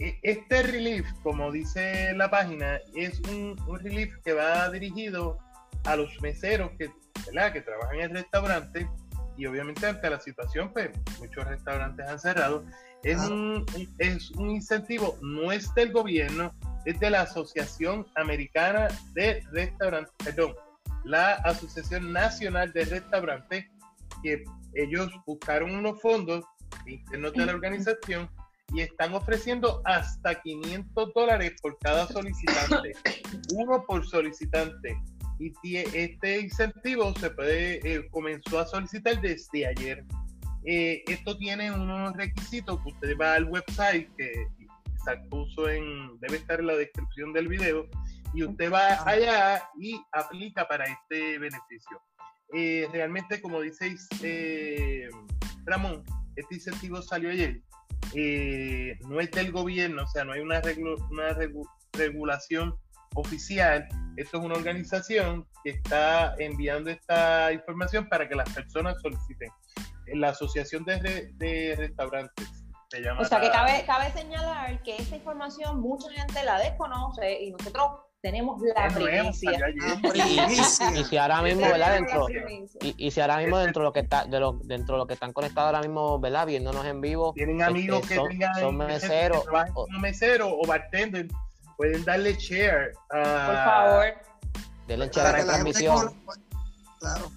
e, 0.00 0.18
este 0.22 0.62
relief, 0.62 1.06
como 1.22 1.50
dice 1.50 2.12
la 2.14 2.30
página, 2.30 2.78
es 2.94 3.18
un, 3.20 3.56
relief 3.80 4.14
que 4.22 4.34
va 4.34 4.70
dirigido 4.70 5.38
a 5.84 5.96
los 5.96 6.20
meseros 6.20 6.70
que, 6.78 6.90
que 7.52 7.60
trabajan 7.62 7.96
en 7.96 8.02
el 8.02 8.10
restaurante 8.10 8.86
y 9.38 9.46
obviamente 9.46 9.86
ante 9.86 10.10
la 10.10 10.20
situación, 10.20 10.72
pues 10.72 10.90
muchos 11.20 11.44
restaurantes 11.46 12.06
han 12.06 12.18
cerrado. 12.18 12.64
Es, 13.04 13.18
un, 13.20 13.64
es 13.98 14.30
un 14.32 14.50
incentivo, 14.50 15.16
no 15.22 15.52
es 15.52 15.72
del 15.74 15.92
gobierno, 15.92 16.52
es 16.84 16.98
de 17.00 17.10
la 17.10 17.22
Asociación 17.22 18.06
Americana 18.14 18.88
de 19.14 19.42
Restaurantes, 19.52 20.12
perdón, 20.24 20.54
la 21.04 21.34
Asociación 21.34 22.12
Nacional 22.12 22.72
de 22.72 22.84
Restaurantes, 22.84 23.64
que 24.22 24.44
ellos 24.74 25.10
buscaron 25.26 25.74
unos 25.74 26.00
fondos 26.00 26.44
internos 26.86 27.32
de 27.32 27.46
la 27.46 27.52
organización 27.52 28.28
y 28.72 28.80
están 28.80 29.14
ofreciendo 29.14 29.80
hasta 29.84 30.40
500 30.40 31.12
dólares 31.14 31.54
por 31.62 31.78
cada 31.78 32.06
solicitante, 32.06 32.92
uno 33.54 33.84
por 33.86 34.06
solicitante. 34.06 35.00
Y 35.40 35.76
este 35.76 36.40
incentivo 36.40 37.14
se 37.18 37.30
puede, 37.30 37.76
eh, 37.84 38.08
comenzó 38.10 38.58
a 38.58 38.66
solicitar 38.66 39.20
desde 39.20 39.66
ayer. 39.66 40.04
Eh, 40.64 41.02
esto 41.06 41.38
tiene 41.38 41.72
unos 41.72 42.14
requisitos 42.16 42.82
que 42.82 42.88
usted 42.88 43.16
va 43.16 43.34
al 43.34 43.44
website 43.44 44.10
que 44.16 44.48
puso 45.30 45.68
en, 45.68 46.18
debe 46.20 46.36
estar 46.36 46.60
en 46.60 46.66
la 46.66 46.76
descripción 46.76 47.32
del 47.32 47.48
video, 47.48 47.86
y 48.34 48.44
usted 48.44 48.70
va 48.70 49.08
allá 49.08 49.62
y 49.80 50.00
aplica 50.12 50.68
para 50.68 50.84
este 50.84 51.38
beneficio. 51.38 52.02
Eh, 52.54 52.86
realmente, 52.92 53.40
como 53.40 53.60
dice 53.60 53.94
Ramón, 55.64 56.02
este 56.36 56.54
incentivo 56.54 57.02
salió 57.02 57.30
ayer 57.30 57.62
eh, 58.14 58.98
no 59.06 59.20
es 59.20 59.30
del 59.30 59.52
gobierno, 59.52 60.04
o 60.04 60.06
sea, 60.06 60.24
no 60.24 60.32
hay 60.32 60.40
una, 60.40 60.62
una 61.10 61.36
regulación 61.92 62.74
oficial. 63.14 63.86
Esto 64.16 64.38
es 64.38 64.44
una 64.44 64.54
organización 64.54 65.46
que 65.64 65.70
está 65.70 66.34
enviando 66.38 66.90
esta 66.90 67.52
información 67.52 68.08
para 68.08 68.28
que 68.28 68.34
las 68.34 68.50
personas 68.52 69.00
soliciten. 69.02 69.50
La 70.14 70.30
Asociación 70.30 70.84
de, 70.84 71.30
de 71.34 71.74
Restaurantes. 71.76 72.57
O 73.18 73.24
sea, 73.24 73.40
que 73.40 73.50
cabe, 73.50 73.84
cabe 73.86 74.10
señalar 74.12 74.82
que 74.82 74.96
esta 74.96 75.16
información 75.16 75.80
mucha 75.80 76.10
gente 76.10 76.42
la 76.42 76.58
desconoce 76.58 77.42
y 77.42 77.50
nosotros 77.50 78.00
tenemos 78.22 78.60
la 78.62 78.88
primicia. 78.88 79.58
Y, 80.94 81.04
si 81.04 81.16
ahora 81.18 81.42
mismo, 81.42 81.62
¿verdad? 81.62 81.94
Dentro, 81.94 82.26
y, 82.80 83.10
si 83.10 83.20
ahora 83.20 83.36
mismo 83.38 83.58
dentro 83.58 83.82
de 83.82 83.84
lo 83.88 83.92
que 83.92 84.00
está, 84.00 84.24
de 84.24 84.40
lo, 84.40 84.52
dentro 84.64 84.94
de 84.94 84.98
lo 85.00 85.06
que 85.06 85.14
están 85.14 85.32
conectados 85.34 85.66
ahora 85.66 85.80
mismo, 85.80 86.18
¿verdad? 86.18 86.46
Viéndonos 86.46 86.84
en 86.86 87.00
vivo. 87.00 87.32
Tienen 87.34 87.62
amigos 87.62 88.00
este, 88.00 88.08
que 88.08 88.20
son, 88.20 88.28
tengan 88.30 88.54
son 88.54 88.76
meseros. 88.76 89.44
o, 89.74 89.86
mesero 90.00 90.48
o 90.50 90.66
bartender, 90.66 91.28
pueden 91.76 92.04
darle 92.04 92.34
share. 92.34 92.92
Por 93.08 93.24
favor. 93.24 94.06
Denle 94.86 95.08
share 95.08 95.26
a 95.26 95.38
la 95.38 95.44
transmisión. 95.44 96.14
Claro. 97.00 97.30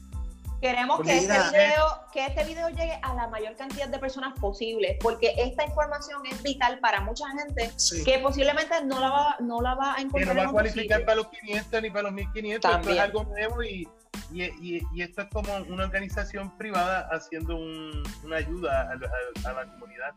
Queremos 0.61 1.01
que 1.01 1.17
este, 1.17 1.33
video, 1.33 1.85
que 2.13 2.25
este 2.27 2.43
video 2.43 2.69
llegue 2.69 2.99
a 3.01 3.15
la 3.15 3.27
mayor 3.29 3.55
cantidad 3.55 3.87
de 3.87 3.97
personas 3.97 4.37
posible, 4.39 4.99
porque 5.01 5.33
esta 5.35 5.65
información 5.65 6.21
es 6.27 6.43
vital 6.43 6.77
para 6.79 7.01
mucha 7.01 7.25
gente 7.29 7.71
que 8.05 8.19
posiblemente 8.19 8.75
no 8.85 8.99
la 8.99 9.09
va, 9.09 9.35
no 9.39 9.59
la 9.59 9.73
va 9.73 9.95
a 9.95 10.01
encontrar. 10.01 10.35
Que 10.35 10.35
no 10.35 10.43
va 10.43 10.49
a 10.49 10.51
cualificar 10.51 11.03
para 11.03 11.15
los 11.15 11.29
500 11.29 11.81
ni 11.81 11.89
para 11.89 12.03
los 12.03 12.11
1500, 12.11 12.75
esto 12.75 12.89
es 12.91 12.99
algo 12.99 13.23
nuevo 13.23 13.63
y, 13.63 13.89
y, 14.31 14.83
y, 14.93 15.01
esto 15.01 15.23
es 15.23 15.29
como 15.29 15.51
una 15.67 15.85
organización 15.85 16.55
privada 16.57 17.09
haciendo 17.11 17.55
un, 17.55 18.03
una 18.23 18.35
ayuda 18.35 18.81
a, 18.81 19.49
a, 19.49 19.53
la 19.53 19.65
comunidad. 19.71 20.13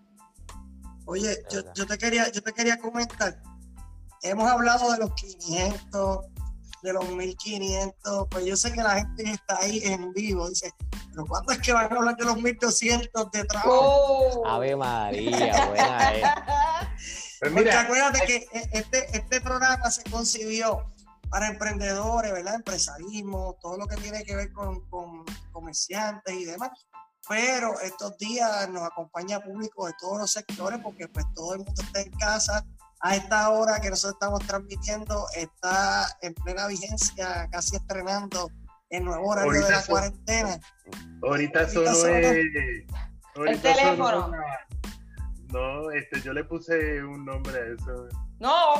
Oye, 1.07 1.39
yo, 1.51 1.63
yo, 1.75 1.87
te 1.87 1.97
quería, 1.97 2.31
yo 2.31 2.43
te 2.43 2.53
quería 2.53 2.77
comentar, 2.79 3.41
hemos 4.23 4.51
hablado 4.51 4.93
de 4.93 4.99
los 4.99 5.15
500 5.15 6.34
de 6.85 6.93
los 6.93 7.09
1500, 7.09 8.29
pues 8.31 8.45
yo 8.45 8.57
sé 8.57 8.71
que 8.73 8.83
la 8.83 8.97
gente 8.97 9.23
está 9.25 9.57
ahí 9.59 9.81
en 9.85 10.13
vivo, 10.13 10.51
dice, 10.51 10.71
pero 11.11 11.25
¿cuándo 11.25 11.53
es 11.53 11.59
que 11.61 11.73
van 11.73 11.91
a 11.91 11.97
hablar 11.97 12.15
de 12.15 12.27
los 12.27 12.37
1200 12.37 13.31
de 13.31 13.45
trabajo? 13.45 13.71
Oh. 13.73 14.47
Ave 14.47 14.77
María, 14.77 15.67
buena 15.67 16.15
eh. 16.15 16.23
Pues 17.41 17.53
Porque 17.53 17.71
acuérdate 17.71 18.21
que 18.27 18.37
e, 18.37 18.69
este, 18.73 19.17
este 19.17 19.41
programa 19.41 19.91
se 19.91 20.03
concibió 20.11 20.93
para 21.31 21.49
emprendedores, 21.49 22.33
¿verdad? 22.33 22.57
Empresarismo, 22.57 23.57
todo 23.63 23.79
lo 23.79 23.87
que 23.87 23.97
tiene 23.97 24.23
que 24.23 24.37
ver 24.37 24.53
con, 24.53 24.87
con 24.91 25.25
comerciantes 25.53 26.35
y 26.35 26.45
demás. 26.45 26.71
Pero 27.27 27.81
estos 27.81 28.19
días 28.19 28.69
nos 28.69 28.83
acompaña 28.83 29.41
público 29.41 29.87
de 29.87 29.95
todos 29.99 30.19
los 30.19 30.31
sectores 30.31 30.81
porque 30.83 31.09
pues 31.09 31.25
todo 31.35 31.55
el 31.55 31.61
mundo 31.61 31.83
está 31.83 32.03
en 32.03 32.13
casa, 32.13 32.65
a 33.05 33.17
esta 33.17 33.51
hora 33.51 33.81
que 33.81 33.91
nosotros 33.91 34.15
estamos 34.15 34.41
transmitiendo 34.47 35.27
está 35.37 36.07
en 36.23 36.33
plena 36.33 36.67
vigencia, 36.67 37.47
casi 37.53 37.77
estrenando 37.77 38.51
el 38.89 39.05
nuevo 39.05 39.29
horario 39.29 39.63
de 39.63 39.71
la 39.71 39.83
cuarentena. 39.83 40.59
Ahorita, 41.23 41.69
solo 41.69 41.91
es... 41.91 42.07
el 43.47 43.61
teléfono. 43.61 44.33
no, 45.49 45.91
este, 45.91 46.23
yo 46.23 46.33
le 46.33 46.45
puse 46.45 47.05
un 47.05 47.27
nombre 47.27 47.55
a 47.55 47.75
eso. 47.75 48.09
No. 48.41 48.75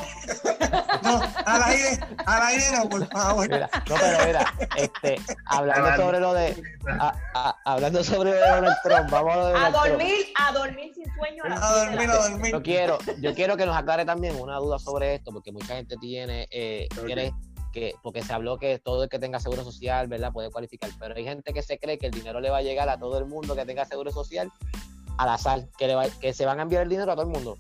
no, 1.03 1.23
al 1.47 1.63
aire, 1.65 2.01
al 2.25 2.43
aire 2.43 2.65
no, 2.73 2.89
por 2.89 3.07
favor. 3.09 3.49
no, 3.49 3.69
pero 3.87 4.27
mira, 4.27 4.55
este, 4.77 5.21
hablando 5.47 5.97
sobre 5.97 6.21
lo 6.21 6.35
de, 6.35 6.63
hablando 7.65 8.03
sobre 8.03 8.39
Donald 8.41 8.77
Trump, 8.83 9.11
vamos 9.11 9.35
a 9.35 9.37
lo 9.37 9.47
de 9.49 9.57
A 9.57 9.71
dormir, 9.71 10.27
a 10.35 10.53
dormir 10.53 10.95
sin 10.95 11.04
sueño. 11.17 11.45
A, 11.45 11.85
dormir, 11.85 12.11
a 12.11 12.29
dormir. 12.29 12.53
Yo 12.53 12.63
quiero, 12.63 12.99
yo 13.21 13.35
quiero 13.35 13.57
que 13.57 13.67
nos 13.67 13.77
aclare 13.77 14.05
también 14.05 14.37
una 14.41 14.57
duda 14.59 14.79
sobre 14.79 15.15
esto, 15.15 15.33
porque 15.33 15.53
mucha 15.53 15.77
gente 15.77 15.97
tiene, 15.97 16.49
eh, 16.51 16.89
quiere 17.05 17.33
que, 17.73 17.95
porque 18.03 18.23
se 18.23 18.33
habló 18.33 18.59
que 18.59 18.79
todo 18.79 19.05
el 19.05 19.09
que 19.09 19.19
tenga 19.19 19.41
seguro 19.41 19.65
social, 19.65 20.07
¿verdad? 20.07 20.33
Puede 20.33 20.51
cualificar, 20.51 20.91
pero 20.99 21.15
hay 21.15 21.25
gente 21.25 21.53
que 21.53 21.63
se 21.63 21.79
cree 21.79 21.99
que 21.99 22.07
el 22.07 22.13
dinero 22.13 22.41
le 22.41 22.51
va 22.51 22.59
a 22.59 22.63
llegar 22.63 22.89
a 22.89 22.99
todo 22.99 23.19
el 23.19 23.27
mundo 23.27 23.57
que 23.57 23.67
tenga 23.67 23.85
seguro 23.85 24.13
social 24.13 24.51
al 25.19 25.29
azar, 25.29 25.69
que, 25.77 25.87
le 25.87 25.95
va, 25.95 26.07
que 26.09 26.33
se 26.33 26.47
van 26.47 26.61
a 26.61 26.63
enviar 26.63 26.83
el 26.83 26.89
dinero 26.89 27.13
a 27.13 27.17
todo 27.17 27.27
el 27.27 27.33
mundo. 27.33 27.59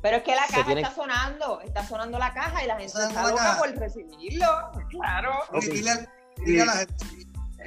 Pero 0.00 0.18
es 0.18 0.22
que 0.22 0.34
la 0.34 0.46
caja 0.46 0.72
está 0.72 0.94
sonando, 0.94 1.60
está 1.60 1.84
sonando 1.84 2.18
la 2.18 2.32
caja 2.32 2.62
y 2.62 2.68
la 2.68 2.78
gente 2.78 2.92
está 2.96 3.28
loca 3.28 3.56
por 3.58 3.70
recibirlo. 3.76 4.46
Claro. 4.90 5.32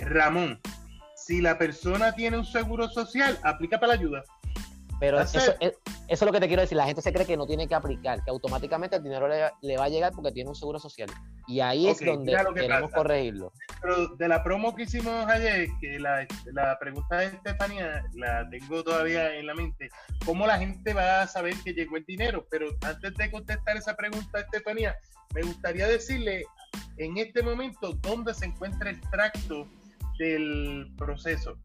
Ramón, 0.04 0.62
si 1.16 1.42
la 1.42 1.58
persona 1.58 2.14
tiene 2.14 2.38
un 2.38 2.46
seguro 2.46 2.90
social, 2.90 3.38
aplica 3.44 3.80
para 3.80 3.94
la 3.94 4.00
ayuda. 4.00 4.24
Pero 5.02 5.20
eso, 5.20 5.40
es, 5.40 5.52
eso 5.60 5.76
es 6.08 6.22
lo 6.22 6.32
que 6.32 6.40
te 6.40 6.48
quiero 6.48 6.62
decir. 6.62 6.78
La 6.78 6.86
gente 6.86 7.02
se 7.02 7.12
cree 7.12 7.26
que 7.26 7.36
no 7.36 7.48
tiene 7.48 7.68
que 7.68 7.74
aplicar, 7.74 8.24
que 8.24 8.30
automáticamente 8.30 8.98
el 8.98 9.04
dinero 9.04 9.28
le, 9.28 9.78
va 9.78 9.86
a 9.86 9.90
llegar 9.90 10.12
porque 10.12 10.32
tiene 10.32 10.52
un 10.52 10.56
seguro 10.56 10.78
social. 10.78 11.10
Y 11.48 11.60
ahí 11.60 11.88
es 11.88 12.00
donde 12.06 12.38
queremos 12.54 12.92
corregirlo. 12.92 13.52
Pero 13.82 14.10
de 14.10 14.28
la 14.28 14.44
promo 14.44 14.76
que 14.76 14.84
hicimos 14.84 15.26
ayer, 15.26 15.70
que 15.82 15.98
la, 15.98 16.28
la, 16.54 16.78
pregunta 16.78 17.18
de 17.18 17.26
Estefanía 17.26 18.06
la 18.14 18.48
tengo 18.52 18.84
todavía 18.84 19.36
en 19.36 19.48
la 19.48 19.56
mente, 19.56 19.90
¿cómo 20.24 20.46
la 20.46 20.60
gente 20.60 20.94
va 20.94 21.24
a 21.24 21.28
saber 21.28 21.56
que 21.66 21.74
llegó 21.74 21.98
el 21.98 22.06
dinero? 22.06 22.46
Pero 22.52 22.68
antes 22.82 23.16
de 23.16 23.32
contestar 23.32 23.78
esa 23.78 23.96
pregunta, 23.96 24.42
Estefanía, 24.42 24.96
me 25.34 25.42
gustaría 25.42 25.88
decirle 25.88 26.44
en 26.98 27.18
este 27.18 27.42
momento 27.42 27.94
dónde 27.94 28.36
se 28.36 28.46
encuentra 28.46 28.92
el 28.92 29.02
tracto 29.10 29.66
del 30.20 30.94
proceso. 30.96 31.58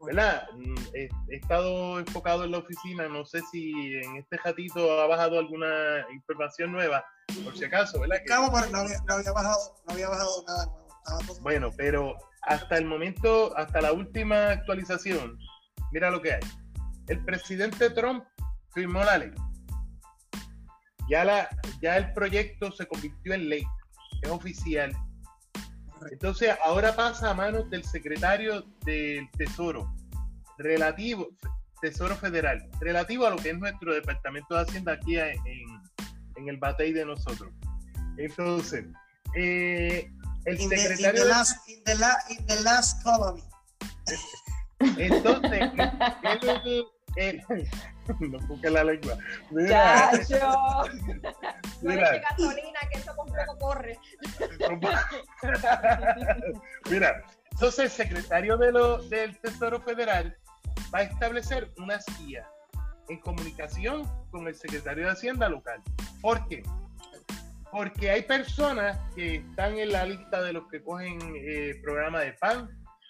¿Verdad? 0.00 0.46
Mm, 0.54 0.74
he, 0.94 1.08
estado 1.28 1.98
enfocado 1.98 2.44
en 2.44 2.52
la 2.52 2.58
oficina, 2.58 3.08
no 3.08 3.24
sé 3.24 3.40
si 3.50 3.72
en 3.96 4.16
este 4.16 4.36
ratito 4.38 5.00
ha 5.00 5.06
bajado 5.06 5.38
alguna 5.38 6.06
información 6.12 6.72
nueva, 6.72 7.04
por 7.44 7.56
si 7.56 7.64
acaso, 7.64 8.00
¿verdad? 8.00 8.18
no, 8.28 8.34
había, 8.34 9.32
bajado, 9.32 9.74
no 9.86 9.92
había 9.92 10.08
bajado 10.08 10.44
nada 10.46 10.66
nuevo. 10.66 11.40
Bueno, 11.40 11.70
pero 11.76 12.16
hasta 12.42 12.78
el 12.78 12.86
momento, 12.86 13.56
hasta 13.56 13.80
la 13.80 13.92
última 13.92 14.50
actualización, 14.50 15.38
mira 15.92 16.10
lo 16.10 16.20
que 16.20 16.34
hay. 16.34 16.40
El 17.08 17.24
presidente 17.24 17.90
Trump 17.90 18.24
firmó 18.74 19.02
la 19.04 19.18
ley. 19.18 19.32
Ya, 21.08 21.24
la, 21.24 21.48
ya 21.80 21.96
el 21.96 22.12
proyecto 22.12 22.70
se 22.72 22.86
convirtió 22.86 23.34
en 23.34 23.48
ley, 23.48 23.64
es 24.22 24.30
oficial 24.30 24.92
entonces, 26.10 26.54
ahora 26.64 26.94
pasa 26.94 27.30
a 27.30 27.34
manos 27.34 27.68
del 27.70 27.84
secretario 27.84 28.64
del 28.84 29.30
Tesoro, 29.32 29.94
relativo, 30.58 31.28
Tesoro 31.80 32.14
Federal, 32.16 32.68
relativo 32.80 33.26
a 33.26 33.30
lo 33.30 33.36
que 33.36 33.50
es 33.50 33.58
nuestro 33.58 33.94
Departamento 33.94 34.54
de 34.54 34.62
Hacienda 34.62 34.92
aquí 34.92 35.18
en, 35.18 35.36
en 36.36 36.48
el 36.48 36.56
batey 36.56 36.92
de 36.92 37.04
nosotros. 37.04 37.52
Entonces, 38.16 38.84
eh, 39.36 40.10
el 40.44 40.58
secretario. 40.58 41.08
In 41.08 41.14
the, 41.14 41.24
last, 41.94 42.30
in 42.30 42.46
the 42.46 42.60
last 42.62 43.02
colony. 43.02 43.42
Entonces, 44.98 45.70
el, 46.22 46.84
no 48.20 48.38
busque 48.46 48.70
la 48.70 48.84
lengua. 48.84 49.18
Mira, 49.50 50.10
Chacho. 50.12 50.82
Mira. 51.82 52.18
gasolina, 52.18 52.80
que 52.90 52.98
eso 52.98 53.14
completo 53.14 53.56
corre. 53.58 53.98
Mira, 56.90 57.22
entonces 57.52 57.84
el 57.84 57.90
secretario 57.90 58.56
de 58.56 58.72
lo, 58.72 58.98
del 59.08 59.38
Tesoro 59.38 59.80
Federal 59.80 60.36
va 60.94 61.00
a 61.00 61.02
establecer 61.02 61.72
unas 61.78 62.04
guías 62.18 62.46
en 63.08 63.18
comunicación 63.20 64.02
con 64.30 64.46
el 64.46 64.54
secretario 64.54 65.06
de 65.06 65.12
Hacienda 65.12 65.48
local. 65.48 65.82
¿Por 66.20 66.46
qué? 66.48 66.62
Porque 67.70 68.10
hay 68.10 68.22
personas 68.22 68.98
que 69.14 69.36
están 69.36 69.78
en 69.78 69.92
la 69.92 70.04
lista 70.04 70.42
de 70.42 70.52
los 70.52 70.68
que 70.68 70.82
cogen 70.82 71.18
eh, 71.36 71.74
programa 71.82 72.20
de 72.20 72.32
PAN, 72.34 72.68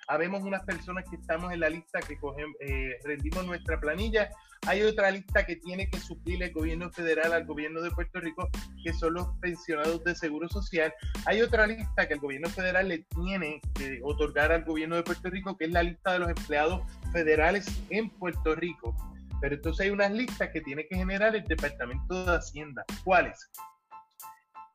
habemos 0.09 0.43
unas 0.43 0.65
personas 0.65 1.05
que 1.09 1.17
estamos 1.17 1.53
en 1.53 1.61
la 1.61 1.69
lista 1.69 2.01
que 2.01 2.19
cogen, 2.19 2.53
eh, 2.61 2.99
rendimos 3.05 3.47
nuestra 3.47 3.81
planilla, 3.81 4.31
hay 4.67 4.83
otra 4.83 5.11
lista 5.11 5.45
que 5.45 5.57
tiene 5.57 5.89
que 5.91 5.99
suplir 5.99 6.41
el 6.43 6.53
gobierno 6.53 6.91
federal 6.91 7.33
al 7.33 7.45
gobierno 7.45 7.83
de 7.83 7.91
Puerto 7.91 8.21
Rico, 8.21 8.49
que 8.85 8.93
son 8.93 9.15
los 9.15 9.29
pensionados 9.41 10.05
de 10.05 10.15
Seguro 10.15 10.49
Social. 10.49 10.95
Hay 11.27 11.43
otra 11.43 11.67
lista 11.67 12.07
que 12.07 12.15
el 12.15 12.21
gobierno 12.21 12.49
federal 12.49 12.87
le 12.87 12.99
tiene 12.99 13.61
que 13.75 14.01
otorgar 14.05 14.53
al 14.53 14.65
gobierno 14.65 14.95
de 14.95 15.03
Puerto 15.03 15.31
Rico, 15.31 15.57
que 15.57 15.65
es 15.65 15.73
la 15.73 15.83
lista 15.83 16.13
de 16.13 16.21
los 16.21 16.29
empleados 16.29 16.83
federales 17.13 17.67
en 17.91 18.09
Puerto 18.11 18.55
Rico. 18.55 18.95
Pero 19.41 19.57
entonces 19.57 19.87
hay 19.87 19.91
unas 19.91 20.13
listas 20.13 20.51
que 20.51 20.61
tiene 20.61 20.87
que 20.87 20.95
generar 20.95 21.35
el 21.35 21.43
Departamento 21.43 22.25
de 22.25 22.37
Hacienda. 22.37 22.85
¿Cuáles? 23.03 23.51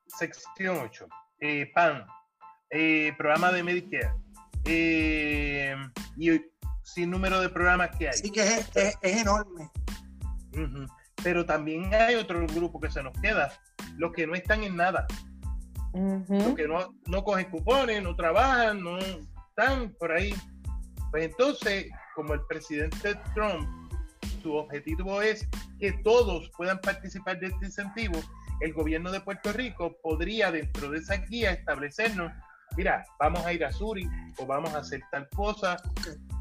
Sección 0.07 0.79
8, 0.79 1.07
eh, 1.39 1.71
PAN, 1.73 2.05
eh, 2.71 3.13
programa 3.17 3.53
de 3.53 3.63
Medicare, 3.63 4.11
eh, 4.67 5.75
y 6.17 6.41
sin 6.83 7.11
número 7.11 7.41
de 7.41 7.49
programas 7.49 7.95
que 7.97 8.09
hay. 8.09 8.17
Sí, 8.17 8.31
que 8.31 8.41
es, 8.41 8.97
enorme. 9.01 9.69
Pero 11.23 11.45
también 11.45 11.93
hay 11.93 12.15
otro 12.15 12.45
grupo 12.47 12.79
que 12.79 12.89
se 12.89 13.03
nos 13.03 13.13
queda, 13.19 13.51
los 13.97 14.11
que 14.13 14.25
no 14.27 14.35
están 14.35 14.63
en 14.63 14.75
nada. 14.75 15.05
Los 15.93 16.55
que 16.55 16.67
no, 16.67 16.93
no 17.07 17.23
cogen 17.23 17.49
cupones, 17.49 18.03
no 18.03 18.15
trabajan, 18.15 18.83
no 18.83 18.97
están 18.97 19.93
por 19.99 20.11
ahí. 20.11 20.33
Pues 21.11 21.25
entonces, 21.25 21.87
como 22.15 22.33
el 22.33 22.41
presidente 22.47 23.15
Trump, 23.33 23.67
su 24.41 24.53
objetivo 24.53 25.21
es 25.21 25.47
que 25.79 25.93
todos 26.03 26.49
puedan 26.57 26.79
participar 26.79 27.39
de 27.39 27.47
este 27.47 27.65
incentivo, 27.65 28.19
el 28.61 28.73
gobierno 28.73 29.11
de 29.11 29.21
Puerto 29.21 29.53
Rico 29.53 29.97
podría 30.01 30.51
dentro 30.51 30.89
de 30.89 30.99
esa 30.99 31.17
guía 31.17 31.51
establecernos, 31.51 32.31
mira, 32.77 33.03
vamos 33.19 33.43
a 33.45 33.51
ir 33.51 33.65
a 33.65 33.71
Zurich 33.71 34.07
o 34.37 34.45
vamos 34.45 34.73
a 34.75 34.79
hacer 34.79 35.01
tal 35.11 35.27
cosa, 35.29 35.77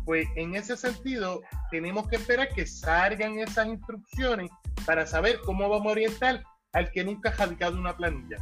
pues 0.05 0.29
en 0.37 0.55
ese 0.55 0.77
sentido 0.77 1.41
tenemos 1.71 2.07
que 2.09 2.17
esperar 2.17 2.49
que 2.51 2.67
salgan 2.67 3.39
esas 3.39 3.67
instrucciones 3.67 4.51
para 4.85 5.07
saber 5.07 5.41
cómo 5.45 5.69
vamos 5.69 5.89
a 5.89 5.93
orientar 5.93 6.45
al 6.75 6.91
que 6.93 7.03
nunca 7.03 7.31
ha 7.31 7.33
radicado 7.33 7.79
una 7.79 7.97
planilla, 7.97 8.37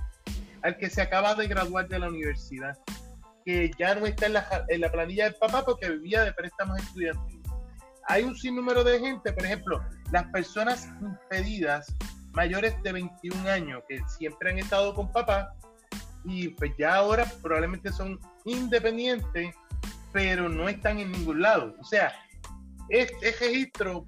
al 0.63 0.77
que 0.77 0.91
se 0.91 1.01
acaba 1.01 1.37
de 1.37 1.47
graduar 1.47 1.89
de 1.89 2.01
la 2.01 2.09
universidad, 2.09 2.77
que 3.45 3.71
ya 3.79 3.95
no 3.95 4.07
está 4.07 4.27
en 4.27 4.81
la, 4.81 4.91
planilla 4.91 5.25
del 5.25 5.35
papá 5.37 5.65
porque 5.65 5.89
vivía 5.89 6.25
de 6.25 6.33
préstamos 6.33 6.81
estudiantiles. 6.81 7.49
Hay 8.09 8.25
un 8.25 8.37
sinnúmero 8.37 8.83
de 8.83 8.99
gente, 8.99 9.33
por 9.33 9.45
ejemplo, 9.45 9.81
las 10.11 10.25
personas 10.25 10.89
impedidas 11.01 11.95
mayores 12.33 12.75
de 12.83 12.93
21 12.93 13.49
años 13.49 13.83
que 13.89 14.01
siempre 14.19 14.51
han 14.51 14.59
estado 14.59 14.95
con 14.95 15.11
papá 15.13 15.55
y 16.25 16.49
pues 16.49 16.73
ya 16.79 16.95
ahora 16.95 17.25
probablemente 17.43 17.93
son 17.93 18.19
independientes 18.45 19.55
pero 20.15 20.49
no 20.49 20.69
están 20.69 21.01
en 21.01 21.11
ningún 21.11 21.43
lado. 21.43 21.75
O 21.81 21.85
sea, 21.85 22.13
este, 22.89 23.33
registro, 23.33 24.07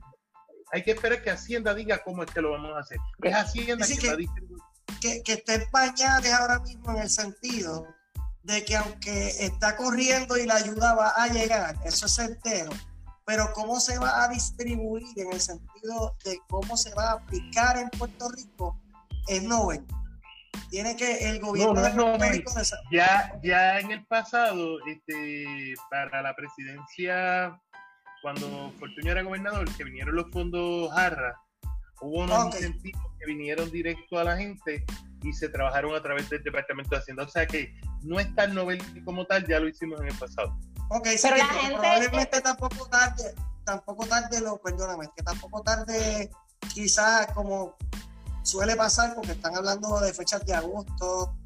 hay 0.72 0.84
que 0.84 0.92
esperar 0.92 1.20
que 1.20 1.30
Hacienda 1.30 1.74
diga 1.74 2.00
cómo 2.04 2.22
es 2.22 2.30
que 2.30 2.40
lo 2.40 2.52
vamos 2.52 2.70
a 2.76 2.78
hacer. 2.78 2.98
Es 3.22 3.34
Hacienda 3.34 3.84
que, 3.84 3.96
que, 3.98 4.28
que, 5.00 5.22
que 5.24 5.32
está 5.32 5.54
en 5.56 5.68
pañales 5.68 6.32
ahora 6.32 6.60
mismo 6.60 6.92
en 6.92 6.98
el 6.98 7.10
sentido 7.10 7.88
de 8.44 8.64
que 8.64 8.76
aunque 8.76 9.30
está 9.44 9.76
corriendo 9.76 10.36
y 10.36 10.46
la 10.46 10.54
ayuda 10.54 10.94
va 10.94 11.08
a 11.08 11.26
llegar, 11.26 11.76
eso 11.84 12.06
es 12.06 12.18
entero, 12.20 12.70
pero 13.24 13.52
cómo 13.52 13.80
se 13.80 13.98
va 13.98 14.22
a 14.22 14.28
distribuir 14.28 15.08
en 15.16 15.32
el 15.32 15.40
sentido 15.40 16.16
de 16.24 16.38
cómo 16.48 16.76
se 16.76 16.94
va 16.94 17.10
a 17.10 17.12
aplicar 17.14 17.76
en 17.78 17.90
Puerto 17.90 18.28
Rico 18.28 18.80
es 19.26 19.42
novel 19.42 19.84
tiene 20.70 20.96
que 20.96 21.28
el 21.28 21.40
gobierno 21.40 21.80
de 21.80 21.90
Puerto 21.90 22.24
Rico 22.30 22.52
ya 22.90 23.32
ya 23.42 23.78
en 23.78 23.90
el 23.90 24.04
pasado 24.06 24.78
este 24.86 25.74
para 25.90 26.22
la 26.22 26.34
presidencia 26.34 27.60
cuando 28.22 28.72
Fortunio 28.78 29.12
era 29.12 29.22
gobernador 29.22 29.68
que 29.76 29.84
vinieron 29.84 30.16
los 30.16 30.30
fondos 30.30 30.92
Jarra 30.92 31.34
hubo 32.00 32.24
unos 32.24 32.46
incentivos 32.46 33.02
que 33.18 33.26
vinieron 33.26 33.70
directo 33.70 34.18
a 34.18 34.24
la 34.24 34.36
gente 34.36 34.84
y 35.22 35.32
se 35.32 35.48
trabajaron 35.48 35.94
a 35.94 36.02
través 36.02 36.28
del 36.30 36.42
departamento 36.42 36.90
de 36.90 36.98
Hacienda. 36.98 37.24
O 37.24 37.28
sea 37.28 37.46
que 37.46 37.74
no 38.02 38.20
es 38.20 38.34
tan 38.34 38.54
novel 38.54 38.80
como 39.04 39.24
tal 39.26 39.46
ya 39.46 39.58
lo 39.58 39.68
hicimos 39.68 40.00
en 40.00 40.08
el 40.08 40.18
pasado. 40.18 40.56
Ok 40.90 41.08
pero 41.22 41.36
la 41.36 41.46
gente 41.46 41.76
probablemente 41.76 42.40
tampoco 42.40 42.88
tarde 42.88 43.34
tampoco 43.64 44.06
tarde 44.06 44.40
lo 44.40 44.58
perdóname 44.58 45.08
que 45.16 45.22
tampoco 45.24 45.62
tarde 45.62 46.30
quizás 46.72 47.26
como 47.32 47.76
suele 48.46 48.76
pasar 48.76 49.14
porque 49.14 49.32
están 49.32 49.56
hablando 49.56 50.00
de 50.00 50.14
fechas 50.14 50.44
de 50.46 50.54
agosto. 50.54 51.36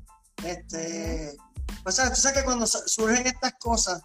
Este, 0.44 1.36
o 1.84 1.90
sea, 1.90 2.10
tú 2.10 2.16
sabes 2.16 2.38
que 2.38 2.44
cuando 2.44 2.66
surgen 2.66 3.26
estas 3.26 3.54
cosas, 3.54 4.02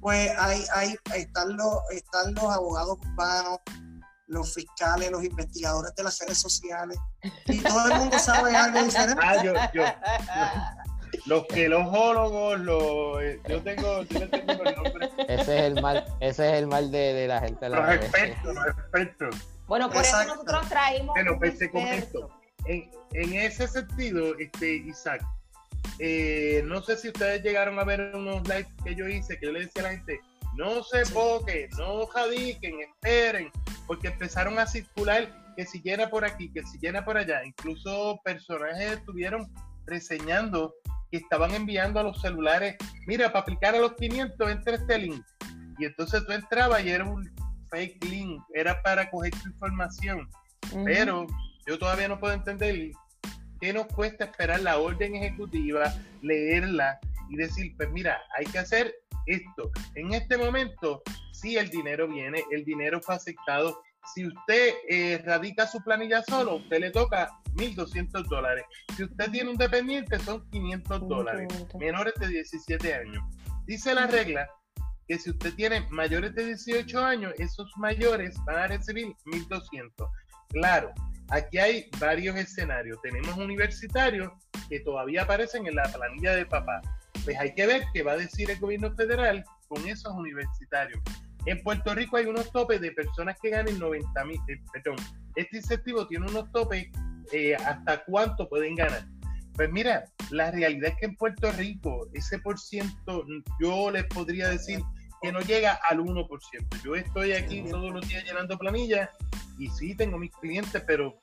pues 0.00 0.30
hay, 0.38 0.64
hay, 0.74 0.96
están, 1.14 1.56
los, 1.56 1.78
están 1.90 2.34
los 2.34 2.44
abogados 2.44 2.98
urbanos, 2.98 3.58
los 4.28 4.54
fiscales, 4.54 5.10
los 5.10 5.24
investigadores 5.24 5.94
de 5.94 6.02
las 6.02 6.18
redes 6.20 6.38
sociales, 6.38 6.98
y 7.46 7.60
todo 7.60 7.86
el 7.88 7.98
mundo 7.98 8.18
sabe 8.18 8.54
algo 8.56 8.82
diferente. 8.82 9.22
Ah, 9.24 9.42
yo, 9.42 9.52
yo, 9.72 9.84
los 11.26 11.46
que 11.46 11.68
los 11.68 11.86
los, 12.60 13.22
eh, 13.22 13.40
yo 13.48 13.62
tengo, 13.62 14.02
yo 14.02 14.30
tengo 14.30 14.52
el 14.52 14.76
nombre. 14.76 15.10
Ese 15.28 15.58
es 15.58 15.62
el 15.64 15.82
mal, 15.82 16.04
ese 16.20 16.48
es 16.48 16.54
el 16.58 16.66
mal 16.66 16.90
de, 16.90 17.12
de 17.12 17.28
la 17.28 17.40
gente. 17.40 17.68
los 17.68 17.94
expertos, 17.94 18.54
los 18.54 18.66
expertos. 18.66 19.36
Bueno, 19.66 19.90
por 19.90 20.02
eso 20.02 20.24
nosotros 20.24 20.68
traímos. 20.68 21.14
Bueno, 21.14 21.38
pensé 21.38 21.70
con 21.70 21.82
esto. 21.82 22.30
En, 22.68 22.90
en, 23.12 23.34
ese 23.34 23.68
sentido, 23.68 24.36
este, 24.38 24.76
Isaac, 24.76 25.22
eh, 25.98 26.62
no 26.66 26.82
sé 26.82 26.96
si 26.96 27.08
ustedes 27.08 27.42
llegaron 27.42 27.78
a 27.78 27.84
ver 27.84 28.12
unos 28.14 28.46
lives 28.48 28.66
que 28.84 28.94
yo 28.94 29.08
hice, 29.08 29.38
que 29.38 29.46
yo 29.46 29.52
le 29.52 29.60
decía 29.60 29.82
a 29.82 29.84
la 29.84 29.90
gente, 29.90 30.20
no 30.56 30.82
se 30.82 31.04
boquen, 31.12 31.68
no 31.78 32.06
jadiquen, 32.06 32.80
esperen, 32.80 33.50
porque 33.86 34.08
empezaron 34.08 34.58
a 34.58 34.66
circular 34.66 35.28
que 35.56 35.66
si 35.66 35.80
llena 35.80 36.08
por 36.08 36.24
aquí, 36.24 36.50
que 36.50 36.62
si 36.64 36.78
llena 36.78 37.04
por 37.04 37.16
allá. 37.16 37.44
Incluso 37.44 38.20
personajes 38.24 38.92
estuvieron 38.92 39.50
reseñando 39.86 40.74
que 41.10 41.18
estaban 41.18 41.52
enviando 41.52 42.00
a 42.00 42.02
los 42.02 42.20
celulares, 42.20 42.76
mira, 43.06 43.28
para 43.28 43.40
aplicar 43.40 43.74
a 43.74 43.78
los 43.78 43.94
500, 43.94 44.50
entra 44.50 44.74
este 44.74 44.98
link. 44.98 45.24
Y 45.78 45.84
entonces 45.84 46.24
tú 46.26 46.32
entrabas 46.32 46.84
y 46.84 46.90
era 46.90 47.04
un 47.04 47.30
fake 47.70 48.04
link, 48.04 48.42
era 48.54 48.82
para 48.82 49.10
coger 49.10 49.32
tu 49.32 49.48
información. 49.48 50.28
Pero 50.84 51.26
yo 51.66 51.78
todavía 51.78 52.08
no 52.08 52.18
puedo 52.18 52.34
entender 52.34 52.90
qué 53.60 53.72
nos 53.72 53.86
cuesta 53.86 54.26
esperar 54.26 54.60
la 54.60 54.78
orden 54.78 55.14
ejecutiva, 55.16 55.92
leerla 56.22 56.98
y 57.28 57.36
decir, 57.36 57.74
pues 57.76 57.90
mira, 57.90 58.20
hay 58.36 58.44
que 58.46 58.58
hacer 58.58 58.94
esto. 59.26 59.70
En 59.94 60.14
este 60.14 60.36
momento, 60.36 61.02
si 61.32 61.56
el 61.56 61.68
dinero 61.68 62.08
viene, 62.08 62.44
el 62.50 62.64
dinero 62.64 63.00
fue 63.00 63.16
aceptado. 63.16 63.82
Si 64.14 64.24
usted 64.24 64.74
eh, 64.88 65.20
radica 65.24 65.66
su 65.66 65.82
planilla 65.82 66.22
solo, 66.22 66.56
usted 66.56 66.78
le 66.78 66.90
toca 66.90 67.28
1.200 67.54 68.28
dólares. 68.28 68.64
Si 68.96 69.02
usted 69.02 69.30
tiene 69.32 69.50
un 69.50 69.56
dependiente, 69.56 70.18
son 70.20 70.48
500 70.50 71.08
dólares, 71.08 71.48
menores 71.78 72.14
de 72.20 72.28
17 72.28 72.94
años. 72.94 73.24
Dice 73.66 73.94
la 73.94 74.06
regla 74.06 74.48
que 75.08 75.18
si 75.18 75.30
usted 75.30 75.54
tiene 75.54 75.86
mayores 75.90 76.34
de 76.34 76.46
18 76.46 76.98
años, 77.04 77.32
esos 77.38 77.68
mayores 77.76 78.36
van 78.44 78.58
a 78.58 78.66
recibir 78.68 79.08
1.200. 79.24 80.08
Claro, 80.50 80.92
aquí 81.30 81.58
hay 81.58 81.90
varios 81.98 82.36
escenarios. 82.36 83.00
Tenemos 83.02 83.36
universitarios 83.36 84.32
que 84.68 84.80
todavía 84.80 85.22
aparecen 85.22 85.66
en 85.66 85.74
la 85.74 85.84
planilla 85.84 86.34
de 86.34 86.46
papá. 86.46 86.80
Pues 87.24 87.38
hay 87.38 87.54
que 87.54 87.66
ver 87.66 87.82
qué 87.92 88.02
va 88.02 88.12
a 88.12 88.16
decir 88.16 88.50
el 88.50 88.58
gobierno 88.58 88.94
federal 88.94 89.44
con 89.68 89.86
esos 89.88 90.12
universitarios. 90.12 91.00
En 91.46 91.62
Puerto 91.62 91.94
Rico 91.94 92.16
hay 92.16 92.26
unos 92.26 92.50
topes 92.50 92.80
de 92.80 92.92
personas 92.92 93.36
que 93.40 93.50
ganen 93.50 93.78
90 93.78 94.24
mil, 94.24 94.40
eh, 94.48 94.60
perdón, 94.72 94.96
este 95.36 95.58
incentivo 95.58 96.06
tiene 96.08 96.26
unos 96.26 96.50
topes 96.50 96.88
eh, 97.32 97.54
hasta 97.54 98.04
cuánto 98.04 98.48
pueden 98.48 98.74
ganar. 98.74 99.06
Pues 99.54 99.70
mira, 99.70 100.04
la 100.30 100.50
realidad 100.50 100.90
es 100.90 100.96
que 100.98 101.06
en 101.06 101.16
Puerto 101.16 101.50
Rico 101.52 102.08
ese 102.12 102.38
por 102.40 102.58
ciento 102.58 103.24
yo 103.60 103.90
les 103.90 104.04
podría 104.04 104.48
decir 104.48 104.80
que 105.22 105.32
no 105.32 105.40
llega 105.40 105.78
al 105.88 106.00
1%. 106.00 106.82
Yo 106.84 106.94
estoy 106.94 107.32
aquí 107.32 107.62
todos 107.62 107.92
los 107.92 108.06
días 108.06 108.24
llenando 108.24 108.58
planillas 108.58 109.08
y 109.58 109.68
sí 109.70 109.96
tengo 109.96 110.18
mis 110.18 110.32
clientes, 110.36 110.82
pero 110.86 111.14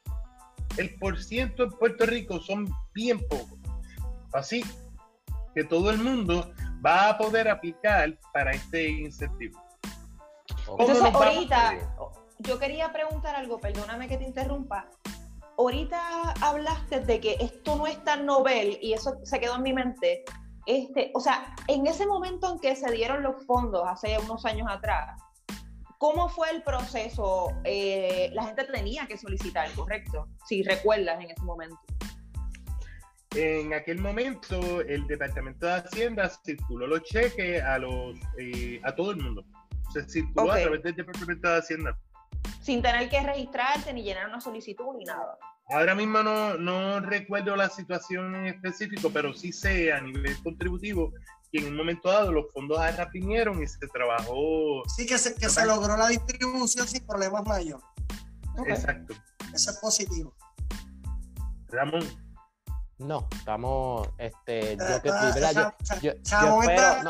el 0.77 0.95
por 0.95 1.21
ciento 1.21 1.63
en 1.63 1.71
Puerto 1.71 2.05
Rico 2.05 2.39
son 2.39 2.67
bien 2.93 3.19
pocos. 3.27 3.59
Así 4.33 4.63
que 5.53 5.63
todo 5.63 5.91
el 5.91 5.99
mundo 5.99 6.51
va 6.85 7.09
a 7.09 7.17
poder 7.17 7.47
aplicar 7.47 8.17
para 8.33 8.51
este 8.51 8.89
incentivo. 8.89 9.61
Entonces, 10.79 11.03
ahorita, 11.03 11.95
yo 12.39 12.59
quería 12.59 12.91
preguntar 12.91 13.35
algo, 13.35 13.59
perdóname 13.59 14.07
que 14.07 14.17
te 14.17 14.23
interrumpa. 14.23 14.89
Ahorita 15.57 16.33
hablaste 16.41 17.01
de 17.01 17.19
que 17.19 17.37
esto 17.39 17.75
no 17.75 17.85
es 17.85 18.03
tan 18.03 18.25
novel 18.25 18.79
y 18.81 18.93
eso 18.93 19.17
se 19.23 19.39
quedó 19.39 19.55
en 19.55 19.61
mi 19.61 19.73
mente. 19.73 20.23
Este, 20.65 21.11
o 21.13 21.19
sea, 21.19 21.53
en 21.67 21.85
ese 21.85 22.07
momento 22.07 22.51
en 22.51 22.59
que 22.59 22.75
se 22.75 22.91
dieron 22.91 23.21
los 23.21 23.45
fondos 23.45 23.83
hace 23.85 24.17
unos 24.17 24.45
años 24.45 24.67
atrás, 24.69 25.21
¿Cómo 26.03 26.27
fue 26.27 26.49
el 26.51 26.61
proceso? 26.63 27.53
Eh, 27.63 28.29
la 28.33 28.43
gente 28.47 28.65
tenía 28.65 29.07
que 29.07 29.17
solicitar, 29.17 29.71
¿correcto? 29.71 30.27
Si 30.45 30.61
recuerdas 30.61 31.23
en 31.23 31.31
ese 31.31 31.41
momento. 31.43 31.79
En 33.33 33.73
aquel 33.73 33.99
momento, 33.99 34.81
el 34.81 35.07
Departamento 35.07 35.65
de 35.65 35.75
Hacienda 35.75 36.29
circuló 36.45 36.87
los 36.87 37.03
cheques 37.03 37.63
a, 37.63 37.77
los, 37.77 38.17
eh, 38.37 38.81
a 38.83 38.93
todo 38.93 39.11
el 39.11 39.17
mundo. 39.21 39.45
Se 39.93 40.03
circuló 40.09 40.51
a 40.51 40.59
través 40.59 40.83
del 40.83 40.93
Departamento 40.93 41.47
de 41.47 41.57
Hacienda. 41.57 41.97
Sin 42.61 42.81
tener 42.81 43.09
que 43.09 43.21
registrarte 43.21 43.93
ni 43.93 44.03
llenar 44.03 44.27
una 44.27 44.41
solicitud 44.41 44.97
ni 44.97 45.05
nada. 45.05 45.37
Ahora 45.69 45.95
mismo 45.95 46.21
no, 46.21 46.55
no 46.55 46.99
recuerdo 46.99 47.55
la 47.55 47.69
situación 47.69 48.35
en 48.35 48.47
específico, 48.47 49.09
pero 49.09 49.33
sí 49.33 49.53
sé 49.53 49.93
a 49.93 50.01
nivel 50.01 50.35
contributivo 50.43 51.13
en 51.59 51.67
un 51.67 51.77
momento 51.77 52.09
dado 52.09 52.31
los 52.31 52.45
fondos 52.51 52.79
ARRA 52.79 53.09
vinieron 53.13 53.61
y 53.61 53.67
se 53.67 53.87
trabajó. 53.87 54.83
Sí, 54.95 55.05
que 55.05 55.17
se, 55.17 55.35
que 55.35 55.49
se 55.49 55.65
logró 55.65 55.95
la 55.95 56.07
distribución 56.07 56.87
sin 56.87 57.05
problemas 57.05 57.43
mayores. 57.45 57.85
Exacto. 58.67 59.13
Eso 59.53 59.71
es 59.71 59.77
positivo. 59.77 60.35
Ramón. 61.67 62.03
No, 62.99 63.27
estamos, 63.35 64.07
este, 64.17 64.77
yo 64.77 65.01
que 65.01 65.11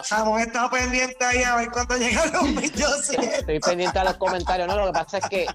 Ramón 0.10 0.40
está 0.40 0.70
pendiente 0.70 1.24
ahí 1.24 1.44
a 1.44 1.58
ver 1.58 1.70
cuándo 1.72 1.98
llegan 1.98 2.32
los 2.32 2.44
millones. 2.50 3.10
Estoy 3.10 3.60
pendiente 3.60 4.00
a 4.00 4.06
los 4.06 4.16
comentarios. 4.16 4.68
No, 4.68 4.78
lo 4.78 4.88
que 4.88 4.94
pasa 4.94 5.18
es 5.20 5.30
que, 5.30 5.46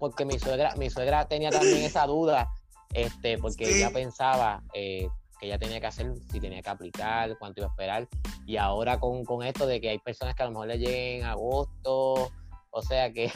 porque 0.00 0.24
mi 0.24 0.38
suegra, 0.38 0.74
mi 0.76 0.90
suegra 0.90 1.28
tenía 1.28 1.50
también 1.50 1.84
esa 1.84 2.06
duda, 2.06 2.48
este, 2.92 3.38
porque 3.38 3.76
ella 3.76 3.90
pensaba 3.90 4.62
eh, 4.72 5.08
que 5.40 5.46
ella 5.46 5.58
tenía 5.58 5.80
que 5.80 5.86
hacer, 5.86 6.12
si 6.30 6.38
tenía 6.38 6.60
que 6.60 6.68
aplicar, 6.68 7.36
cuánto 7.38 7.60
iba 7.60 7.68
a 7.68 7.70
esperar. 7.70 8.08
Y 8.46 8.58
ahora 8.58 9.00
con, 9.00 9.24
con 9.24 9.42
esto 9.42 9.66
de 9.66 9.80
que 9.80 9.88
hay 9.88 9.98
personas 9.98 10.34
que 10.34 10.42
a 10.42 10.46
lo 10.46 10.52
mejor 10.52 10.68
le 10.68 10.78
lleguen 10.78 11.22
en 11.22 11.26
agosto, 11.26 12.30
o 12.70 12.82
sea 12.82 13.10
que. 13.10 13.32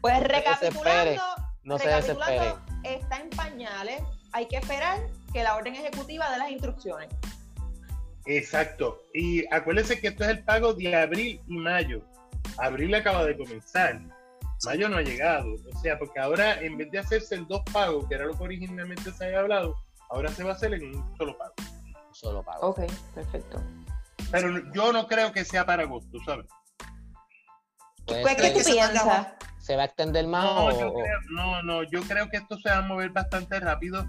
Pues 0.00 0.22
recapitulando, 0.22 1.22
no 1.64 1.78
se 1.78 1.88
desespere. 1.88 2.54
Está 2.84 3.16
en 3.20 3.30
pañales, 3.30 4.02
hay 4.32 4.46
que 4.46 4.56
esperar 4.56 5.00
que 5.32 5.42
la 5.42 5.56
orden 5.56 5.74
ejecutiva 5.74 6.30
de 6.30 6.38
las 6.38 6.50
instrucciones. 6.50 7.08
Exacto. 8.26 9.02
Y 9.12 9.44
acuérdense 9.52 10.00
que 10.00 10.08
esto 10.08 10.24
es 10.24 10.30
el 10.30 10.44
pago 10.44 10.72
de 10.72 10.94
abril 10.94 11.40
y 11.46 11.56
mayo. 11.56 12.02
Abril 12.58 12.94
acaba 12.94 13.24
de 13.24 13.36
comenzar. 13.36 14.00
Mayo 14.64 14.88
no 14.88 14.96
ha 14.96 15.02
llegado. 15.02 15.54
O 15.74 15.78
sea, 15.80 15.98
porque 15.98 16.20
ahora 16.20 16.60
en 16.62 16.78
vez 16.78 16.90
de 16.90 17.00
hacerse 17.00 17.34
en 17.34 17.46
dos 17.48 17.62
pagos, 17.72 18.06
que 18.08 18.14
era 18.14 18.24
lo 18.24 18.36
que 18.36 18.44
originalmente 18.44 19.10
se 19.12 19.26
había 19.26 19.40
hablado, 19.40 19.76
ahora 20.14 20.30
se 20.30 20.44
va 20.44 20.52
a 20.52 20.54
hacer 20.54 20.74
en 20.74 20.96
un 20.96 21.16
solo 21.16 21.36
pago. 21.36 21.54
solo 22.12 22.42
pago. 22.44 22.68
Ok, 22.68 22.80
perfecto. 23.14 23.62
Pero 24.30 24.72
yo 24.72 24.92
no 24.92 25.06
creo 25.06 25.32
que 25.32 25.44
sea 25.44 25.66
para 25.66 25.82
agosto, 25.82 26.18
¿sabes? 26.24 26.46
Pues, 28.06 28.36
¿Qué 28.36 28.50
tú 28.50 28.60
piensas? 28.64 29.34
¿Se 29.58 29.76
va 29.76 29.82
a 29.82 29.86
extender 29.86 30.26
más? 30.26 30.44
No, 30.44 30.70
no, 31.30 31.62
no, 31.62 31.82
yo 31.84 32.02
creo 32.02 32.28
que 32.28 32.36
esto 32.38 32.56
se 32.58 32.68
va 32.68 32.78
a 32.78 32.82
mover 32.82 33.10
bastante 33.10 33.58
rápido. 33.60 34.06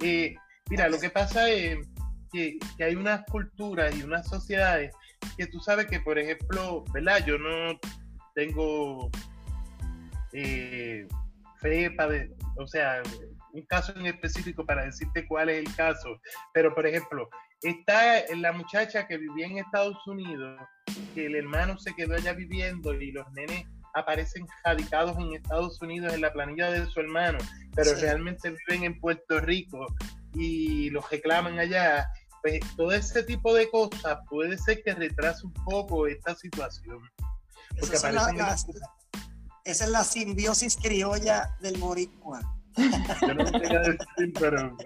Eh, 0.00 0.34
Mira, 0.70 0.88
lo 0.88 0.98
que 0.98 1.10
pasa 1.10 1.50
es 1.50 1.86
que, 2.32 2.58
hay 2.80 2.94
unas 2.94 3.24
culturas 3.26 3.94
y 3.94 4.02
unas 4.02 4.26
sociedades 4.26 4.94
que 5.36 5.46
tú 5.46 5.60
sabes 5.60 5.86
que, 5.86 6.00
por 6.00 6.18
ejemplo, 6.18 6.84
¿verdad? 6.94 7.24
Yo 7.26 7.36
no 7.36 7.78
tengo 8.34 9.10
eh, 10.32 11.06
fe 11.60 11.90
para, 11.90 12.24
o 12.56 12.66
sea, 12.66 13.02
un 13.52 13.62
caso 13.66 13.92
en 13.96 14.06
específico 14.06 14.64
para 14.64 14.84
decirte 14.84 15.26
cuál 15.26 15.50
es 15.50 15.58
el 15.58 15.76
caso, 15.76 16.20
pero 16.52 16.74
por 16.74 16.86
ejemplo, 16.86 17.28
está 17.62 18.24
la 18.36 18.52
muchacha 18.52 19.06
que 19.06 19.18
vivía 19.18 19.46
en 19.46 19.58
Estados 19.58 19.96
Unidos, 20.06 20.60
que 21.14 21.26
el 21.26 21.36
hermano 21.36 21.78
se 21.78 21.94
quedó 21.94 22.14
allá 22.14 22.32
viviendo 22.32 22.92
y 22.94 23.12
los 23.12 23.30
nenes 23.32 23.66
aparecen 23.94 24.46
radicados 24.64 25.16
en 25.18 25.34
Estados 25.34 25.80
Unidos 25.82 26.14
en 26.14 26.22
la 26.22 26.32
planilla 26.32 26.70
de 26.70 26.86
su 26.86 27.00
hermano, 27.00 27.38
pero 27.74 27.94
realmente 27.94 28.54
viven 28.66 28.84
en 28.84 29.00
Puerto 29.00 29.40
Rico 29.40 29.86
y 30.34 30.90
los 30.90 31.08
reclaman 31.10 31.58
allá, 31.58 32.08
pues 32.42 32.60
todo 32.76 32.92
ese 32.92 33.22
tipo 33.22 33.54
de 33.54 33.70
cosas 33.70 34.18
puede 34.28 34.56
ser 34.58 34.82
que 34.82 34.94
retrase 34.94 35.46
un 35.46 35.52
poco 35.64 36.06
esta 36.06 36.34
situación. 36.34 37.00
esa, 37.76 38.08
es 39.64 39.88
la, 39.88 40.02
simbiosis 40.04 40.76
criolla 40.76 41.56
del 41.60 41.78
moricua. 41.78 42.40
Yo 43.20 43.34
no 43.34 43.44
decir, 43.44 44.32
pero... 44.38 44.76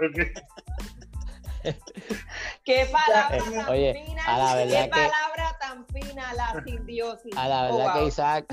Qué 2.65 2.89
palabra 2.93 3.39
tan 3.39 3.97
fina, 4.05 4.25
a 4.25 4.39
la 4.39 4.55
verdad 4.55 4.85
qué 4.85 4.91
palabra 4.91 5.59
tan 5.61 5.87
fina 5.87 6.35
la 6.35 6.65
simbiosis. 6.65 7.37
A 7.37 7.49
la 7.49 7.63
verdad 7.63 7.95
que 7.95 8.07
Isaac. 8.07 8.45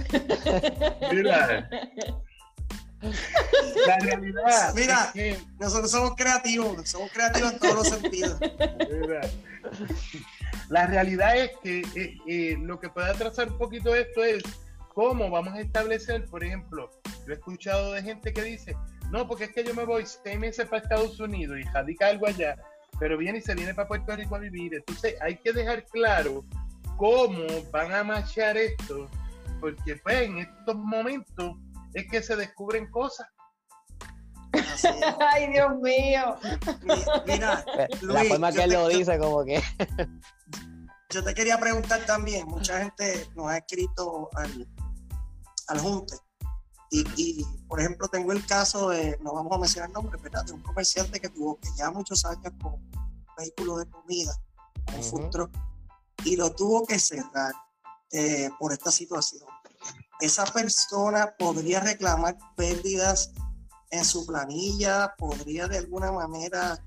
Mira, 1.12 1.70
la 3.86 4.00
realidad. 4.00 4.74
Mira, 4.76 5.12
nosotros 5.60 5.92
somos 5.92 6.16
creativos, 6.16 6.90
somos 6.90 7.12
creativos 7.12 7.54
en 7.54 7.60
todos 7.60 7.76
los 7.76 7.88
sentidos. 7.88 8.40
La 10.70 10.88
realidad 10.88 11.38
es 11.38 11.52
que 11.62 11.82
eh, 11.96 12.18
eh, 12.28 12.58
lo 12.60 12.80
que 12.80 12.90
puede 12.90 13.12
atrasar 13.12 13.50
un 13.50 13.58
poquito 13.58 13.94
esto 13.94 14.24
es 14.24 14.44
cómo 14.94 15.30
vamos 15.30 15.54
a 15.54 15.62
establecer, 15.62 16.26
por 16.26 16.44
ejemplo, 16.44 16.90
yo 17.26 17.34
he 17.34 17.36
escuchado 17.36 17.94
de 17.94 18.04
gente 18.04 18.34
que 18.34 18.44
dice, 18.44 18.76
no, 19.12 19.28
porque 19.28 19.46
es 19.46 19.54
que 19.54 19.64
yo 19.64 19.74
me 19.74 19.86
voy 19.86 20.06
seis 20.06 20.40
meses 20.40 20.68
para 20.68 20.82
Estados 20.82 21.20
Unidos 21.20 21.58
y 21.60 21.64
radica 21.64 22.08
algo 22.08 22.28
allá, 22.28 22.56
pero 23.00 23.18
viene 23.18 23.40
y 23.40 23.42
se 23.42 23.56
viene 23.56 23.74
para 23.74 23.88
Puerto 23.88 24.16
Rico 24.16 24.36
a 24.36 24.40
vivir. 24.40 24.74
Entonces 24.76 25.16
hay 25.22 25.38
que 25.38 25.54
dejar 25.54 25.86
claro 25.86 26.44
cómo 26.98 27.46
van 27.72 27.92
a 27.92 28.04
marchar 28.04 28.58
esto, 28.58 29.10
porque 29.60 29.98
pues 29.98 30.22
en 30.24 30.40
estos 30.40 30.76
momentos 30.76 31.58
es 31.94 32.10
que 32.10 32.22
se 32.22 32.36
descubren 32.36 32.90
cosas. 32.90 33.28
Ay, 35.34 35.52
Dios 35.52 35.76
mío. 35.82 36.36
Mira, 37.26 37.66
la 38.02 38.24
forma 38.26 38.52
que 38.52 38.64
él 38.64 38.72
lo 38.72 38.88
dice, 38.88 39.18
como 39.18 39.44
que. 39.44 39.62
yo 41.10 41.24
te 41.24 41.34
quería 41.34 41.60
preguntar 41.60 42.06
también, 42.06 42.48
mucha 42.48 42.80
gente 42.80 43.28
nos 43.36 43.50
ha 43.50 43.58
escrito 43.58 44.30
al, 44.36 44.68
al 45.68 45.80
Junte. 45.80 46.16
Y, 46.92 47.44
por 47.68 47.80
ejemplo, 47.80 48.08
tengo 48.08 48.34
el 48.34 48.46
caso 48.46 48.90
de, 48.90 49.18
no 49.22 49.34
vamos 49.34 49.52
a 49.54 49.58
mencionar 49.58 49.90
el 49.90 49.94
nombre, 49.94 50.22
¿verdad? 50.22 50.46
De 50.46 50.54
un 50.54 50.62
comerciante 50.62 51.20
que 51.20 51.30
tuvo 51.30 51.60
que 51.60 51.70
ya 51.76 51.90
muchos 51.90 52.24
años 52.24 52.54
con 52.62 52.74
un 52.74 52.92
vehículo 53.36 53.78
de 53.78 53.90
comida, 53.90 54.32
un 54.96 55.04
futuro, 55.04 55.50
y 56.24 56.36
lo 56.36 56.54
tuvo 56.54 56.86
que 56.86 57.00
cerrar 57.00 57.52
eh, 58.12 58.52
por 58.60 58.74
esta 58.74 58.92
situación 58.92 59.48
esa 60.24 60.46
persona 60.46 61.36
podría 61.38 61.82
reclamar 61.82 62.38
pérdidas 62.56 63.32
en 63.92 64.06
su 64.06 64.26
planilla, 64.26 65.14
podría 65.18 65.68
de 65.68 65.80
alguna 65.80 66.12
manera 66.12 66.82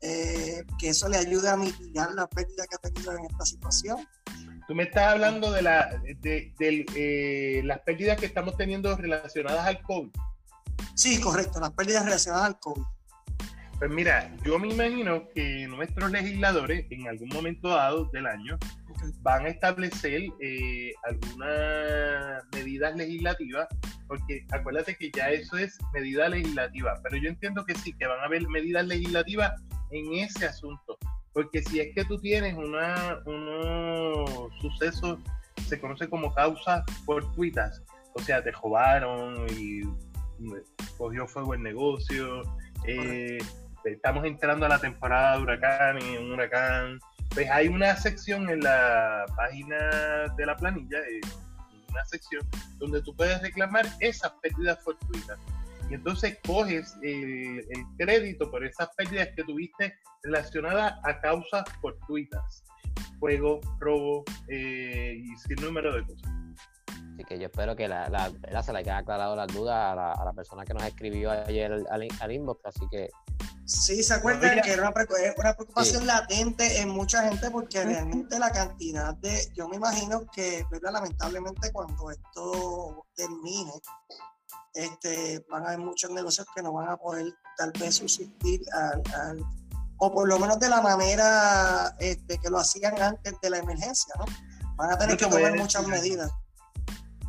eh, 0.00 0.64
que 0.78 0.88
eso 0.88 1.08
le 1.08 1.16
ayude 1.16 1.48
a 1.48 1.56
mitigar 1.56 2.12
la 2.14 2.26
pérdida 2.26 2.66
que 2.66 2.74
ha 2.74 2.90
tenido 2.90 3.12
en 3.12 3.24
esta 3.24 3.46
situación. 3.46 3.98
Tú 4.66 4.74
me 4.74 4.82
estás 4.82 5.12
hablando 5.12 5.52
de, 5.52 5.62
la, 5.62 6.00
de, 6.20 6.52
eh, 6.58 7.62
las 7.64 7.80
pérdidas 7.80 8.18
que 8.18 8.26
estamos 8.26 8.56
teniendo 8.56 8.96
relacionadas 8.96 9.64
al 9.64 9.80
COVID. 9.82 10.10
Sí, 10.94 11.20
correcto, 11.20 11.60
las 11.60 11.70
pérdidas 11.72 12.04
relacionadas 12.04 12.46
al 12.48 12.58
COVID. 12.58 12.82
Pues 13.78 13.90
mira, 13.90 14.34
yo 14.42 14.58
me 14.58 14.68
imagino 14.68 15.28
que 15.34 15.68
nuestros 15.68 16.10
legisladores 16.10 16.86
en 16.90 17.08
algún 17.08 17.28
momento 17.28 17.68
dado 17.68 18.06
del 18.06 18.26
año 18.26 18.58
van 19.20 19.44
a 19.44 19.48
establecer 19.48 20.22
eh, 20.40 20.92
algunas 21.04 22.42
medidas 22.52 22.96
legislativas, 22.96 23.68
porque 24.08 24.46
acuérdate 24.50 24.96
que 24.96 25.10
ya 25.14 25.30
eso 25.30 25.58
es 25.58 25.76
medida 25.92 26.28
legislativa, 26.28 26.98
pero 27.02 27.18
yo 27.18 27.28
entiendo 27.28 27.64
que 27.64 27.74
sí, 27.74 27.92
que 27.92 28.06
van 28.06 28.20
a 28.20 28.24
haber 28.24 28.48
medidas 28.48 28.86
legislativas 28.86 29.52
en 29.90 30.12
ese 30.14 30.46
asunto, 30.46 30.98
porque 31.36 31.62
si 31.64 31.80
es 31.80 31.94
que 31.94 32.02
tú 32.06 32.18
tienes 32.18 32.54
una, 32.54 33.20
unos 33.26 34.50
sucesos, 34.58 35.18
se 35.68 35.78
conoce 35.78 36.08
como 36.08 36.32
causas 36.34 36.82
fortuitas, 37.04 37.82
o 38.14 38.22
sea, 38.22 38.42
te 38.42 38.52
robaron 38.52 39.46
y 39.50 39.82
cogió 40.96 41.28
fuego 41.28 41.52
el 41.52 41.62
negocio, 41.62 42.40
eh, 42.86 43.36
estamos 43.84 44.24
entrando 44.24 44.64
a 44.64 44.70
la 44.70 44.78
temporada 44.78 45.36
de 45.36 45.42
huracán 45.42 45.98
y 46.00 46.16
un 46.16 46.32
huracán 46.32 46.98
pues 47.34 47.50
hay 47.50 47.68
una 47.68 47.94
sección 47.96 48.48
en 48.48 48.60
la 48.60 49.26
página 49.36 50.32
de 50.38 50.46
la 50.46 50.56
planilla, 50.56 51.00
eh, 51.00 51.20
una 51.90 52.04
sección 52.06 52.48
donde 52.78 53.02
tú 53.02 53.14
puedes 53.14 53.42
reclamar 53.42 53.86
esas 54.00 54.32
pérdidas 54.40 54.82
fortuitas. 54.82 55.38
Y 55.90 55.94
entonces 55.94 56.38
coges 56.46 56.96
el, 57.02 57.64
crédito 57.98 58.50
por 58.50 58.64
esas 58.64 58.88
pérdidas 58.96 59.28
que 59.36 59.44
tuviste 59.44 59.94
relacionadas 60.22 60.94
a 61.04 61.20
causas 61.20 61.64
fortuitas, 61.80 62.64
fuego, 63.20 63.60
robo 63.78 64.24
eh, 64.48 65.14
y 65.16 65.36
sin 65.36 65.64
número 65.64 65.94
de 65.94 66.04
cosas. 66.04 66.32
Así 67.14 67.24
que 67.24 67.38
yo 67.38 67.46
espero 67.46 67.74
que 67.76 67.88
la, 67.88 68.08
la, 68.08 68.62
se 68.62 68.72
le 68.72 68.80
haya 68.80 68.98
aclarado 68.98 69.36
las 69.36 69.46
dudas 69.48 69.96
a 69.96 70.24
la, 70.24 70.32
persona 70.34 70.64
que 70.64 70.74
nos 70.74 70.82
escribió 70.82 71.30
ayer 71.30 71.72
al, 71.72 72.08
al, 72.20 72.32
inbox, 72.32 72.66
así 72.66 72.86
que 72.90 73.08
Sí, 73.66 74.00
se 74.04 74.14
acuerdan 74.14 74.60
que 74.62 74.72
era 74.72 74.82
una, 74.82 74.92
preocupación 74.92 76.06
latente 76.06 76.80
en 76.80 76.88
mucha 76.88 77.28
gente 77.28 77.50
porque 77.50 77.82
realmente 77.82 78.38
la 78.38 78.52
cantidad 78.52 79.12
de, 79.16 79.50
yo 79.54 79.68
me 79.68 79.74
imagino 79.74 80.24
que, 80.32 80.64
¿verdad? 80.70 80.92
lamentablemente 80.92 81.72
cuando 81.72 82.12
esto 82.12 83.04
termine, 83.16 83.72
este, 84.76 85.44
van 85.48 85.64
a 85.64 85.68
haber 85.68 85.78
muchos 85.78 86.10
negocios 86.10 86.46
que 86.54 86.62
no 86.62 86.72
van 86.72 86.88
a 86.90 86.96
poder 86.96 87.32
tal 87.56 87.72
vez 87.72 87.96
subsistir 87.96 88.60
al, 88.72 89.42
o 89.98 90.12
por 90.12 90.28
lo 90.28 90.38
menos 90.38 90.60
de 90.60 90.68
la 90.68 90.82
manera 90.82 91.96
este, 91.98 92.38
que 92.38 92.50
lo 92.50 92.58
hacían 92.58 93.00
antes 93.00 93.34
de 93.40 93.50
la 93.50 93.58
emergencia, 93.58 94.14
¿no? 94.18 94.26
Van 94.76 94.92
a 94.92 94.98
tener 94.98 95.16
que 95.16 95.26
tomar 95.26 95.56
muchas 95.56 95.86
medidas. 95.86 96.30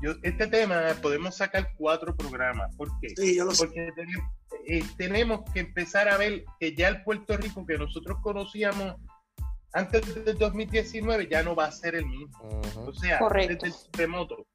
Yo, 0.02 0.12
este 0.22 0.48
tema 0.48 0.82
podemos 1.02 1.36
sacar 1.36 1.70
cuatro 1.78 2.16
programas. 2.16 2.76
¿Por 2.76 2.90
qué? 3.00 3.10
Sí, 3.16 3.36
yo 3.36 3.46
lo 3.46 3.54
Porque 3.54 3.90
tenemos, 3.96 4.32
eh, 4.68 4.84
tenemos 4.98 5.52
que 5.54 5.62
empezar 5.62 6.10
a 6.10 6.18
ver 6.18 6.44
que 6.60 6.76
ya 6.76 6.90
el 6.90 7.04
Puerto 7.04 7.38
Rico 7.38 7.66
que 7.66 7.78
nosotros 7.78 8.18
conocíamos 8.22 8.96
antes 9.74 10.26
del 10.26 10.38
2019 10.38 11.28
ya 11.30 11.42
no 11.42 11.56
va 11.56 11.66
a 11.66 11.72
ser 11.72 11.96
el 11.96 12.06
mismo. 12.06 12.62
O 12.86 12.94
sea, 12.94 13.20
desde 13.30 13.68
el 13.68 13.74
remoto. 13.94 14.46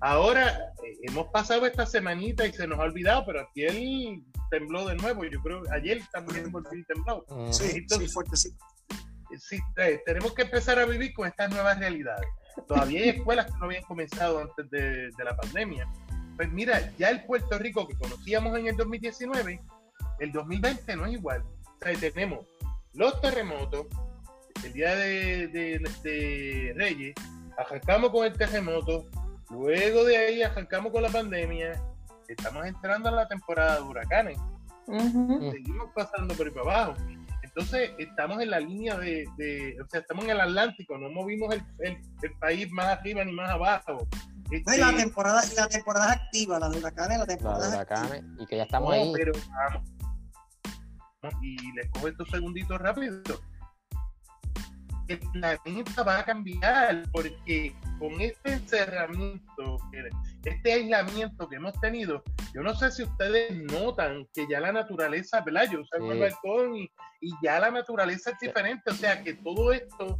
Ahora 0.00 0.72
eh, 0.84 0.98
hemos 1.02 1.28
pasado 1.28 1.66
esta 1.66 1.86
semanita 1.86 2.46
y 2.46 2.52
se 2.52 2.66
nos 2.66 2.78
ha 2.78 2.84
olvidado, 2.84 3.24
pero 3.26 3.40
aquí 3.40 3.64
él 3.64 4.24
tembló 4.50 4.86
de 4.86 4.96
nuevo. 4.96 5.24
Yo 5.24 5.40
creo 5.42 5.62
ayer 5.72 6.00
también 6.12 6.50
volví 6.50 6.84
tembló. 6.84 7.24
Sí, 7.52 7.84
sí, 7.88 8.08
fuerte, 8.08 8.36
sí. 8.36 8.50
Sí, 9.38 9.58
eh, 9.76 10.00
tenemos 10.04 10.34
que 10.34 10.42
empezar 10.42 10.78
a 10.78 10.86
vivir 10.86 11.12
con 11.14 11.28
estas 11.28 11.50
nuevas 11.50 11.78
realidades. 11.78 12.26
Todavía 12.66 13.02
hay 13.02 13.08
escuelas 13.10 13.46
que 13.46 13.58
no 13.58 13.66
habían 13.66 13.84
comenzado 13.84 14.40
antes 14.40 14.68
de, 14.70 15.10
de 15.16 15.24
la 15.24 15.36
pandemia 15.36 15.88
pues 16.40 16.50
mira, 16.52 16.90
ya 16.96 17.10
el 17.10 17.22
Puerto 17.24 17.58
Rico 17.58 17.86
que 17.86 17.94
conocíamos 17.98 18.58
en 18.58 18.68
el 18.68 18.74
2019, 18.74 19.60
el 20.20 20.32
2020 20.32 20.96
no 20.96 21.04
es 21.04 21.12
igual. 21.12 21.42
O 21.42 21.84
sea, 21.84 21.94
tenemos 22.00 22.46
los 22.94 23.20
terremotos, 23.20 23.86
el 24.64 24.72
día 24.72 24.94
de, 24.94 26.72
Reyes, 26.74 27.14
arrancamos 27.58 28.08
con 28.08 28.24
el 28.24 28.32
terremoto, 28.32 29.04
luego 29.50 30.04
de 30.04 30.16
ahí 30.16 30.42
arrancamos 30.42 30.92
con 30.92 31.02
la 31.02 31.08
pandemia, 31.08 31.80
estamos 32.28 32.66
entrando 32.66 33.08
en 33.08 33.16
la 33.16 33.28
temporada 33.28 33.76
de 33.76 33.82
huracanes, 33.82 34.38
seguimos 34.86 35.90
pasando 35.94 36.34
por 36.34 36.46
ahí 36.46 36.52
para 36.52 36.82
abajo. 36.84 36.94
Entonces, 37.42 37.90
estamos 37.98 38.40
en 38.40 38.50
la 38.50 38.60
línea 38.60 38.96
de, 38.96 39.76
o 39.84 39.88
sea, 39.88 40.00
estamos 40.00 40.24
en 40.24 40.30
el 40.30 40.40
Atlántico, 40.40 40.96
no 40.96 41.10
movimos 41.10 41.52
el, 41.52 41.62
el 41.80 42.32
país 42.38 42.70
más 42.70 42.86
arriba 42.86 43.24
ni 43.24 43.32
más 43.32 43.50
abajo 43.50 44.06
la 44.50 44.96
temporada, 44.96 45.42
la 45.56 45.68
temporada 45.68 46.12
activa, 46.12 46.58
la 46.58 46.68
de 46.68 46.78
huracanes, 46.78 47.18
la 47.18 47.26
temporada. 47.26 47.68
de 47.68 47.76
huracanes, 47.76 48.24
y 48.38 48.46
que 48.46 48.56
ya 48.56 48.62
estamos 48.64 48.92
ahí. 48.92 49.12
Pero 49.14 49.32
vamos. 49.48 49.88
Y 51.42 51.72
les 51.72 51.90
cojo 51.90 52.08
estos 52.08 52.28
segunditos 52.30 52.78
rápido. 52.80 53.22
El 55.10 55.18
planeta 55.32 56.04
va 56.04 56.20
a 56.20 56.24
cambiar 56.24 57.02
porque 57.10 57.74
con 57.98 58.20
este 58.20 58.52
encerramiento, 58.52 59.76
este 60.44 60.72
aislamiento 60.72 61.48
que 61.48 61.56
hemos 61.56 61.78
tenido, 61.80 62.22
yo 62.54 62.62
no 62.62 62.76
sé 62.76 62.92
si 62.92 63.02
ustedes 63.02 63.60
notan 63.64 64.24
que 64.32 64.46
ya 64.48 64.60
la 64.60 64.70
naturaleza, 64.70 65.40
¿verdad? 65.40 65.68
Yo 65.72 65.84
salgo 65.86 66.12
el 66.12 66.20
balcón 66.20 66.76
y, 66.76 66.92
y 67.20 67.32
ya 67.42 67.58
la 67.58 67.72
naturaleza 67.72 68.30
es 68.30 68.38
diferente, 68.38 68.88
o 68.88 68.94
sea 68.94 69.20
que 69.24 69.34
todo 69.34 69.72
esto 69.72 70.16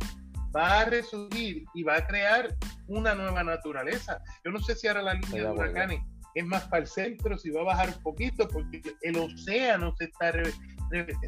va 0.54 0.80
a 0.80 0.84
resurgir 0.86 1.64
y 1.72 1.82
va 1.84 1.98
a 1.98 2.06
crear 2.08 2.52
una 2.88 3.14
nueva 3.14 3.44
naturaleza. 3.44 4.20
Yo 4.44 4.50
no 4.50 4.58
sé 4.58 4.74
si 4.74 4.88
ahora 4.88 5.02
la 5.02 5.14
línea 5.14 5.44
de 5.44 5.50
huracanes 5.50 6.00
es 6.34 6.44
más 6.44 6.64
para 6.64 6.82
el 6.82 6.88
centro, 6.88 7.38
si 7.38 7.50
va 7.50 7.60
a 7.60 7.64
bajar 7.64 7.94
un 7.96 8.02
poquito, 8.02 8.48
porque 8.48 8.82
el 9.02 9.16
océano 9.16 9.94
se 9.96 10.04
está 10.04 10.32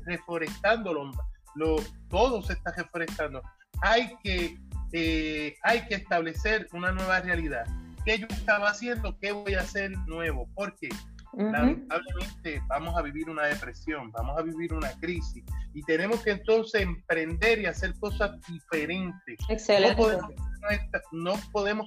reforestando, 0.07 1.15
lo, 1.55 1.77
todo 2.09 2.43
se 2.43 2.55
está 2.55 2.73
reforestando. 2.73 3.43
Hay 3.83 4.17
que, 4.23 4.59
eh, 4.93 5.57
hay 5.63 5.87
que 5.87 5.97
establecer 5.97 6.69
una 6.73 6.93
nueva 6.93 7.21
realidad. 7.21 7.65
¿Qué 8.05 8.19
yo 8.19 8.27
estaba 8.31 8.71
haciendo? 8.71 9.17
¿Qué 9.19 9.33
voy 9.33 9.55
a 9.55 9.61
hacer 9.61 9.93
nuevo? 10.07 10.49
Porque 10.55 10.89
lamentablemente 11.33 12.63
vamos 12.69 12.97
a 12.97 13.03
vivir 13.03 13.31
una 13.31 13.47
depresión, 13.47 14.11
vamos 14.13 14.39
a 14.39 14.43
vivir 14.43 14.75
una 14.75 14.91
crisis 15.01 15.43
y 15.73 15.83
tenemos 15.85 16.23
que 16.23 16.33
entonces 16.33 16.83
emprender 16.83 17.61
y 17.61 17.67
hacer 17.67 17.95
cosas 17.99 18.33
diferentes. 18.47 19.39
Excelente. 19.49 19.91
No 19.91 19.97
podemos, 19.97 20.31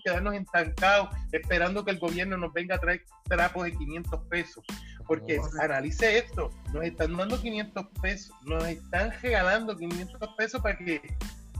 quedarnos 0.03 0.35
estancados 0.35 1.09
esperando 1.31 1.83
que 1.83 1.91
el 1.91 1.99
gobierno 1.99 2.37
nos 2.37 2.53
venga 2.53 2.75
a 2.75 2.79
traer 2.79 3.03
trapos 3.23 3.65
de 3.65 3.73
500 3.73 4.21
pesos. 4.29 4.63
Porque 5.07 5.39
analice 5.61 6.17
esto, 6.17 6.49
nos 6.73 6.83
están 6.83 7.15
dando 7.15 7.39
500 7.39 7.85
pesos, 8.01 8.35
nos 8.43 8.63
están 8.67 9.11
regalando 9.21 9.77
500 9.77 10.29
pesos 10.35 10.61
para 10.61 10.77
que, 10.77 11.01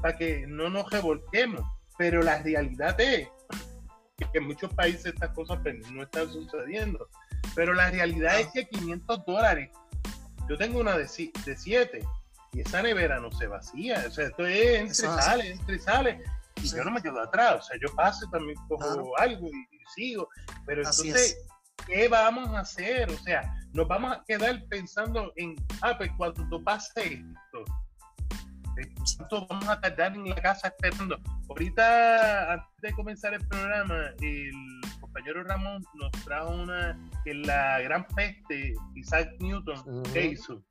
para 0.02 0.18
que 0.18 0.46
no 0.48 0.70
nos 0.70 0.90
revolquemos. 0.90 1.62
Pero 1.98 2.22
la 2.22 2.42
realidad 2.42 3.00
es 3.00 3.30
que 4.18 4.38
en 4.40 4.48
muchos 4.48 4.74
países 4.74 5.08
estas 5.08 5.30
cosas 5.32 5.60
pues, 5.62 5.90
no 5.92 6.04
están 6.04 6.30
sucediendo. 6.30 7.08
Pero 7.56 7.74
la 7.74 7.90
realidad 7.90 8.40
es 8.40 8.48
que 8.48 8.68
500 8.68 9.26
dólares, 9.26 9.70
yo 10.50 10.58
tengo 10.58 10.80
una 10.80 10.98
de 10.98 11.08
7 11.08 12.06
y 12.54 12.62
esa 12.62 12.82
nevera 12.82 13.20
no 13.20 13.32
se 13.32 13.48
vacía. 13.48 14.04
O 14.08 14.12
sea, 14.12 14.28
esto 14.28 14.46
es 14.46 14.80
entre 14.80 15.22
sale, 15.22 15.52
entre 15.52 15.80
sale. 15.80 16.24
Y 16.62 16.68
yo 16.68 16.84
no 16.84 16.92
me 16.92 17.02
quedo 17.02 17.22
atrás. 17.22 17.56
O 17.56 17.62
sea, 17.62 17.78
yo 17.82 17.94
paso 17.96 18.28
también 18.30 18.58
cojo 18.68 19.18
algo 19.20 19.48
y, 19.48 19.78
sigo. 19.96 20.28
Pero 20.66 20.82
entonces, 20.82 21.38
¿qué 21.86 22.08
vamos 22.08 22.50
a 22.50 22.60
hacer? 22.60 23.10
O 23.12 23.18
sea, 23.20 23.54
nos 23.74 23.88
vamos 23.88 24.14
a 24.14 24.24
quedar 24.26 24.64
pensando 24.70 25.32
en, 25.36 25.56
ah, 25.82 25.96
pues 25.98 26.10
cuando 26.18 26.64
pase 26.64 27.04
esto, 27.04 27.66
¿cuánto 29.18 29.48
vamos 29.48 29.70
a 29.70 29.80
tardar 29.80 30.16
en 30.16 30.30
la 30.30 30.36
casa 30.36 30.70
esperando? 30.70 31.18
Ahorita, 31.50 32.54
antes 32.54 32.82
de 32.82 32.92
comenzar 32.94 33.34
el 33.34 33.48
programa, 33.48 34.10
el 34.22 34.52
compañero 35.00 35.44
Ramón 35.44 35.84
nos 35.94 36.12
trajo 36.24 36.56
una 36.56 36.98
que 37.24 37.34
la 37.34 37.80
gran 37.82 38.06
peste, 38.08 38.74
Isaac 38.96 39.30
Newton, 39.40 40.04
¿qué 40.14 40.28
hizo? 40.28 40.64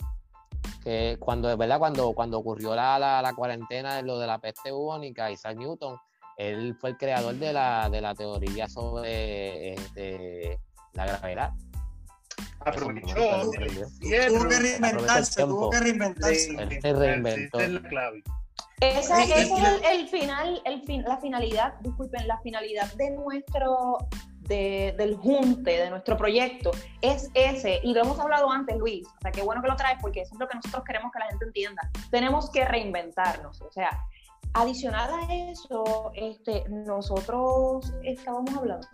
Que 0.83 1.17
cuando, 1.19 1.57
¿verdad? 1.57 1.79
Cuando, 1.79 2.13
cuando 2.13 2.39
ocurrió 2.39 2.75
la, 2.75 2.99
la, 2.99 3.35
cuarentena 3.35 3.97
de 3.97 4.03
lo 4.03 4.19
de 4.19 4.27
la 4.27 4.39
peste 4.39 4.71
bubónica, 4.71 5.31
Isaac 5.31 5.57
Newton, 5.57 5.97
él 6.37 6.77
fue 6.81 6.91
el 6.91 6.97
creador 6.97 7.35
de 7.37 7.53
la, 7.53 7.89
de 7.89 8.01
la 8.01 8.15
teoría 8.15 8.69
sobre 8.69 9.75
este, 9.75 10.59
la 10.93 11.07
gravedad. 11.07 11.53
Aprovechó, 12.61 13.15
tuvo 13.15 14.49
que 14.49 14.59
reinventarse, 14.59 15.43
tuvo 15.43 15.71
que 15.71 15.81
reinventarse. 15.81 16.51
Él 16.59 16.79
se 16.81 16.93
reinventó. 16.93 17.59
Esa 17.59 17.67
es 17.67 17.73
la 17.73 17.89
clave. 17.89 18.23
Esa, 18.81 19.23
es 19.23 19.51
el, 19.51 20.01
el, 20.01 20.09
final, 20.09 20.61
el 20.65 20.83
fin, 20.83 21.03
la 21.07 21.17
finalidad, 21.19 21.75
disculpen, 21.81 22.27
la 22.27 22.39
finalidad 22.41 22.93
de 22.95 23.11
nuestro 23.13 23.99
del 24.49 25.17
junte, 25.17 25.71
de 25.73 25.91
nuestro 25.91 26.17
proyecto, 26.17 26.71
es 27.01 27.31
ese, 27.35 27.81
y 27.83 27.95
lo 27.95 28.03
hemos 28.03 28.19
hablado 28.19 28.51
antes, 28.51 28.77
Luis, 28.77 29.07
o 29.07 29.21
sea, 29.21 29.33
qué 29.33 29.43
bueno 29.43 29.63
que 29.63 29.69
lo 29.69 29.77
traes 29.77 29.99
porque 30.01 30.23
eso 30.23 30.35
es 30.35 30.41
lo 30.41 30.49
que 30.49 30.57
nosotros 30.57 30.85
queremos 30.85 31.13
que 31.13 31.19
la 31.19 31.27
gente 31.27 31.45
entienda. 31.45 31.91
Tenemos 32.11 32.51
que 32.51 32.65
reinventarnos, 32.65 33.61
o 33.61 33.71
sea, 33.73 33.91
adicional 34.53 35.11
a 35.13 35.35
eso, 35.51 36.13
este, 36.15 36.65
nosotros 36.69 37.93
estábamos 38.03 38.55
hablando 38.57 38.87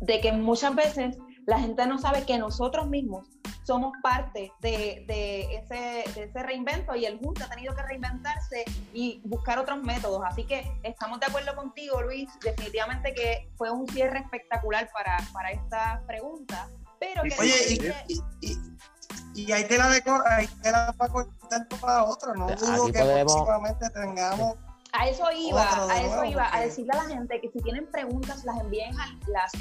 de 0.00 0.20
que 0.20 0.32
muchas 0.32 0.74
veces 0.74 1.18
la 1.50 1.58
gente 1.58 1.84
no 1.84 1.98
sabe 1.98 2.24
que 2.24 2.38
nosotros 2.38 2.86
mismos 2.86 3.26
somos 3.64 3.92
parte 4.04 4.52
de, 4.60 5.04
ese, 5.52 6.04
ese, 6.04 6.42
reinvento 6.44 6.94
y 6.94 7.06
el 7.06 7.18
Junta 7.18 7.46
ha 7.46 7.48
tenido 7.48 7.74
que 7.74 7.82
reinventarse 7.82 8.64
y 8.94 9.20
buscar 9.24 9.58
otros 9.58 9.82
métodos. 9.82 10.22
Así 10.24 10.44
que 10.44 10.72
estamos 10.84 11.18
de 11.18 11.26
acuerdo 11.26 11.56
contigo, 11.56 12.00
Luis. 12.02 12.28
Definitivamente 12.40 13.12
que 13.14 13.50
fue 13.56 13.68
un 13.68 13.88
cierre 13.88 14.20
espectacular 14.20 14.88
para, 14.92 15.16
para 15.32 15.50
esta 15.50 16.00
pregunta. 16.06 16.68
Pero 17.00 17.22
que 17.24 17.34
Oye, 17.40 17.94
y, 18.06 19.42
y, 19.42 19.52
hay 19.52 19.64
tela 19.64 19.88
de 19.88 20.02
hay 20.26 20.46
tela 20.62 20.94
para 20.96 21.12
cortar 21.12 21.66
para 21.80 22.04
otro. 22.04 22.34
No 22.34 22.46
dudo 22.46 22.92
que 22.92 23.24
próximamente 23.24 23.90
tengamos 23.90 24.54
a 24.92 25.08
eso 25.08 25.24
iba, 25.30 25.62
a 25.88 26.00
eso 26.02 26.24
iba, 26.24 26.52
a 26.52 26.60
decirle 26.60 26.90
a 26.92 27.04
la 27.04 27.08
gente 27.08 27.40
que 27.40 27.48
si 27.48 27.60
tienen 27.60 27.86
preguntas 27.90 28.44
las 28.44 28.58
envíen 28.58 28.98
a, 28.98 29.06
las 29.28 29.52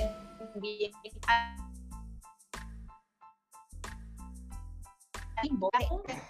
envíen 0.55 0.91
a 1.27 1.68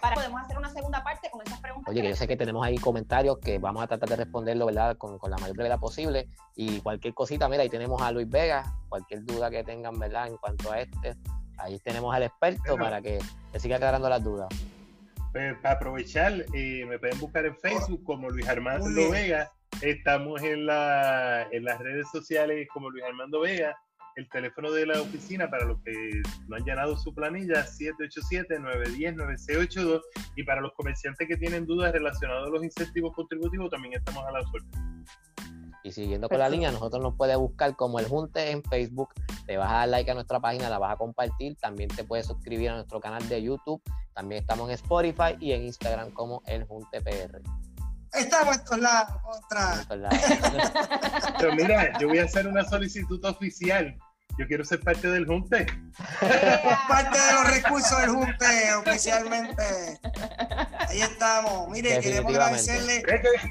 para 0.00 0.14
podemos 0.14 0.40
hacer 0.42 0.58
una 0.58 0.70
segunda 0.70 1.02
parte 1.02 1.30
con 1.30 1.42
esas 1.46 1.60
preguntas. 1.60 1.90
Oye, 1.90 2.02
que 2.02 2.08
yo 2.08 2.16
sé 2.16 2.28
que 2.28 2.36
tenemos 2.36 2.64
ahí 2.64 2.78
comentarios 2.78 3.38
que 3.38 3.58
vamos 3.58 3.82
a 3.82 3.86
tratar 3.86 4.08
de 4.08 4.16
responderlo, 4.16 4.66
¿verdad? 4.66 4.96
Con, 4.96 5.18
con 5.18 5.30
la 5.30 5.38
mayor 5.38 5.56
brevedad 5.56 5.78
posible. 5.78 6.28
Y 6.56 6.80
cualquier 6.80 7.14
cosita, 7.14 7.48
mira, 7.48 7.62
ahí 7.62 7.68
tenemos 7.68 8.00
a 8.02 8.12
Luis 8.12 8.28
Vega, 8.28 8.64
cualquier 8.88 9.24
duda 9.24 9.50
que 9.50 9.64
tengan, 9.64 9.98
¿verdad? 9.98 10.28
En 10.28 10.36
cuanto 10.36 10.70
a 10.72 10.80
este, 10.80 11.16
ahí 11.58 11.78
tenemos 11.80 12.14
al 12.14 12.24
experto 12.24 12.76
para 12.76 13.00
que 13.00 13.18
le 13.52 13.60
siga 13.60 13.76
aclarando 13.76 14.08
las 14.08 14.22
dudas. 14.22 14.48
Pues, 15.32 15.56
para 15.58 15.74
aprovechar, 15.76 16.32
eh, 16.54 16.84
me 16.86 16.98
pueden 16.98 17.18
buscar 17.20 17.46
en 17.46 17.56
Facebook 17.56 18.02
como 18.04 18.30
Luis 18.30 18.48
Armando 18.48 19.10
Vega. 19.10 19.50
Estamos 19.80 20.42
en, 20.42 20.66
la, 20.66 21.46
en 21.52 21.64
las 21.64 21.78
redes 21.78 22.06
sociales 22.10 22.68
como 22.72 22.90
Luis 22.90 23.04
Armando 23.04 23.40
Vega 23.40 23.76
el 24.20 24.28
teléfono 24.28 24.70
de 24.70 24.86
la 24.86 25.00
oficina 25.00 25.50
para 25.50 25.64
los 25.64 25.82
que 25.82 26.22
no 26.46 26.54
han 26.56 26.64
llenado 26.64 26.96
su 26.96 27.12
planilla, 27.14 27.66
787-910-9682. 27.66 30.00
Y 30.36 30.44
para 30.44 30.60
los 30.60 30.72
comerciantes 30.74 31.26
que 31.26 31.36
tienen 31.36 31.66
dudas 31.66 31.92
relacionadas 31.92 32.46
a 32.46 32.50
los 32.50 32.62
incentivos 32.62 33.12
contributivos, 33.14 33.68
también 33.70 33.94
estamos 33.94 34.24
a 34.26 34.32
la 34.32 34.42
suerte. 34.42 34.78
Y 35.82 35.92
siguiendo 35.92 36.28
con 36.28 36.38
la 36.38 36.50
línea, 36.50 36.70
nosotros 36.70 37.02
nos 37.02 37.16
puedes 37.16 37.38
buscar 37.38 37.74
como 37.74 37.98
el 37.98 38.06
Junte 38.06 38.50
en 38.50 38.62
Facebook, 38.62 39.14
te 39.46 39.56
vas 39.56 39.70
a 39.70 39.76
dar 39.76 39.88
like 39.88 40.10
a 40.10 40.14
nuestra 40.14 40.38
página, 40.38 40.68
la 40.68 40.78
vas 40.78 40.92
a 40.92 40.96
compartir, 40.96 41.56
también 41.56 41.88
te 41.88 42.04
puedes 42.04 42.26
suscribir 42.26 42.68
a 42.68 42.74
nuestro 42.74 43.00
canal 43.00 43.26
de 43.30 43.42
YouTube, 43.42 43.80
también 44.12 44.42
estamos 44.42 44.68
en 44.68 44.74
Spotify 44.74 45.38
y 45.40 45.52
en 45.52 45.62
Instagram 45.62 46.10
como 46.10 46.42
el 46.46 46.64
Junte 46.64 47.00
PR. 47.00 47.40
Estamos 48.12 48.58
en 48.58 48.64
todos 48.64 48.80
lados, 48.80 49.16
otra. 49.24 49.86
Pero 51.38 51.54
mira, 51.54 51.98
yo 51.98 52.08
voy 52.08 52.18
a 52.18 52.24
hacer 52.24 52.46
una 52.46 52.62
solicitud 52.64 53.24
oficial. 53.24 53.96
Yo 54.40 54.46
quiero 54.46 54.64
ser 54.64 54.80
parte 54.80 55.06
del 55.06 55.26
Junte. 55.26 55.66
parte 56.88 57.18
de 57.18 57.32
los 57.34 57.50
recursos 57.50 58.00
del 58.00 58.08
Junte, 58.08 58.74
oficialmente. 58.74 60.00
Ahí 60.88 61.02
estamos. 61.02 61.68
Mire, 61.68 62.00
queremos 62.00 62.32
agradecerle 62.32 63.02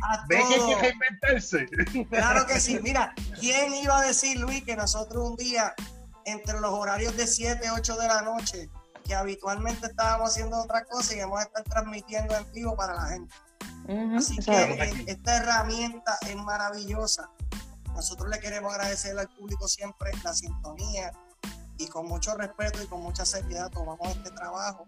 a 0.09 0.25
todos. 0.27 0.81
que 0.81 2.05
Claro 2.09 2.47
que 2.47 2.59
sí. 2.59 2.79
Mira, 2.83 3.13
¿quién 3.39 3.71
iba 3.75 3.99
a 3.99 4.01
decir, 4.07 4.39
Luis, 4.39 4.63
que 4.63 4.75
nosotros 4.75 5.29
un 5.29 5.35
día, 5.35 5.75
entre 6.25 6.59
los 6.59 6.71
horarios 6.71 7.15
de 7.15 7.27
7, 7.27 7.69
8 7.69 7.95
de 7.95 8.07
la 8.07 8.23
noche, 8.23 8.67
que 9.05 9.13
habitualmente 9.13 9.85
estábamos 9.85 10.31
haciendo 10.31 10.57
otra 10.57 10.85
cosa 10.85 11.13
y 11.13 11.19
vamos 11.19 11.41
a 11.41 11.43
estar 11.43 11.63
transmitiendo 11.65 12.35
en 12.35 12.51
vivo 12.51 12.75
para 12.75 12.95
la 12.95 13.05
gente? 13.09 13.35
Así 14.17 14.37
que 14.37 15.03
esta 15.05 15.37
herramienta 15.37 16.17
es 16.27 16.35
maravillosa. 16.35 17.29
Nosotros 17.99 18.29
le 18.29 18.39
queremos 18.39 18.73
agradecer 18.73 19.19
al 19.19 19.27
público 19.27 19.67
siempre 19.67 20.09
la 20.23 20.33
sintonía 20.33 21.11
y 21.77 21.85
con 21.87 22.07
mucho 22.07 22.33
respeto 22.33 22.81
y 22.81 22.87
con 22.87 23.01
mucha 23.01 23.25
seriedad 23.25 23.69
tomamos 23.69 24.07
este 24.15 24.31
trabajo, 24.31 24.87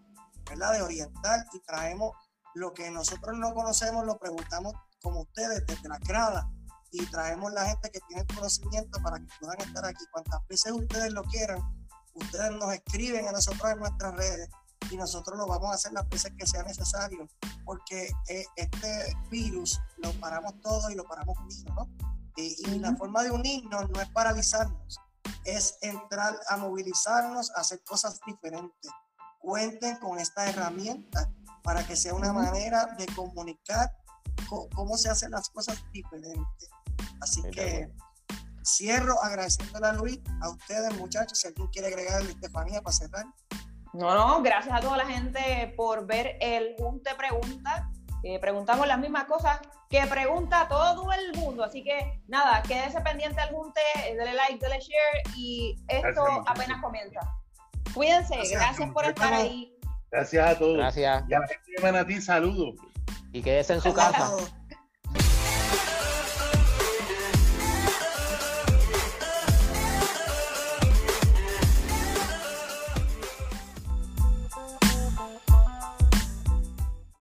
¿verdad? 0.50 0.71
De 0.76 0.82
orientar 0.82 1.45
y 1.52 1.60
traemos 1.60 2.15
lo 2.56 2.74
que 2.74 2.89
nosotros 2.89 3.38
no 3.38 3.54
conocemos, 3.54 4.06
lo 4.06 4.17
preguntamos 4.17 4.76
como 5.02 5.24
ustedes 5.24 5.65
desde 5.67 5.89
la 5.89 5.97
grada 6.00 6.50
y 6.89 7.06
traemos 7.08 7.52
la 7.52 7.65
gente 7.65 7.91
que 7.91 8.00
tiene 8.08 8.26
conocimiento 8.28 9.02
para 9.02 9.19
que 9.19 9.28
puedan 9.41 9.60
estar 9.60 9.86
aquí. 9.86 10.06
Cuantas 10.13 10.39
veces 10.47 10.71
ustedes 10.71 11.12
lo 11.12 11.24
quieran, 11.24 11.60
ustedes 12.13 12.52
nos 12.52 12.74
escriben 12.74 13.28
a 13.28 13.34
nosotros 13.34 13.74
en 13.74 13.80
nuestras 13.80 14.15
redes 14.15 14.50
y 14.89 14.95
nosotros 14.95 15.38
lo 15.38 15.47
vamos 15.47 15.71
a 15.71 15.74
hacer 15.74 15.91
las 15.91 16.08
veces 16.08 16.32
que 16.38 16.47
sea 16.47 16.63
necesario, 16.63 17.28
porque 17.65 18.10
eh, 18.30 18.45
este 18.56 19.17
virus 19.30 19.82
lo 19.97 20.13
paramos 20.13 20.54
todo 20.62 20.89
y 20.89 20.95
lo 20.95 21.04
paramos 21.04 21.38
unidos, 21.39 21.76
¿no? 21.76 21.89
Y, 22.36 22.80
la 22.80 22.96
forma 22.96 23.24
de 23.24 23.32
unirnos 23.32 23.89
no 23.89 24.02
es 24.02 24.10
paralizarnos, 24.10 24.98
es 25.46 25.78
entrar 25.82 26.36
a 26.50 26.58
movilizarnos, 26.58 27.52
a 27.56 27.62
hacer 27.62 27.84
cosas 27.84 28.20
diferentes. 28.26 28.91
Cuenten 29.39 29.98
con 29.98 30.20
esta 30.20 30.48
herramienta 30.48 31.32
para 31.63 31.86
que 31.86 31.96
sea 31.96 32.13
una 32.13 32.32
manera 32.32 32.86
de 32.98 33.06
comunicar 33.08 33.91
cómo 34.76 34.98
se 34.98 35.10
hacen 35.10 35.32
las 35.32 35.50
cosas 35.50 35.78
diferentes. 35.91 36.70
Así 37.20 37.41
que 37.52 37.91
cierro 38.63 39.22
agradeciéndole 39.24 39.88
a 39.88 39.94
Luis, 39.94 40.20
a 40.41 40.50
ustedes 40.50 40.94
muchachos, 40.98 41.39
si 41.39 41.48
alguien 41.48 41.67
quiere 41.67 41.88
agregarle 41.88 42.32
Estefanía 42.32 42.82
para 42.82 42.96
cerrar. 42.96 43.26
No, 43.94 44.15
no, 44.15 44.41
gracias 44.41 44.74
a 44.74 44.80
toda 44.80 44.98
la 44.98 45.06
gente 45.06 45.74
por 45.76 46.06
ver 46.06 46.38
el 46.39 46.76
Junte 46.78 47.13
Pregunta. 47.15 47.91
Eh, 48.24 48.40
preguntamos 48.40 48.88
las 48.88 49.00
mismas 49.00 49.26
cosas 49.26 49.60
que 49.90 50.06
pregunta 50.08 50.68
todo 50.70 51.12
el 51.12 51.34
mundo. 51.38 51.64
Así 51.64 51.84
que 51.84 52.22
nada, 52.28 52.62
quédese 52.64 53.02
pendiente 53.02 53.42
al 53.42 53.50
Junte, 53.50 53.82
dele 54.16 54.34
like, 54.34 54.60
dele 54.60 54.80
share 54.80 55.36
y 55.36 55.76
esto 55.88 56.24
apenas 56.46 56.82
comienza. 56.82 57.20
Cuídense, 57.94 58.36
gracias, 58.52 58.90
por 58.92 59.06
estar 59.06 59.34
ahí. 59.34 59.76
Gracias 60.12 60.48
a 60.48 60.58
todos. 60.58 60.78
Gracias. 60.78 61.24
Y 61.28 61.34
a 61.34 61.40
la 61.40 61.48
gente 61.48 61.72
de 61.76 61.82
Manatí, 61.84 62.22
saludos. 62.22 62.76
Y 63.34 63.42
quédese 63.42 63.74
en 63.74 63.82
su 63.82 63.94
casa. 63.94 64.30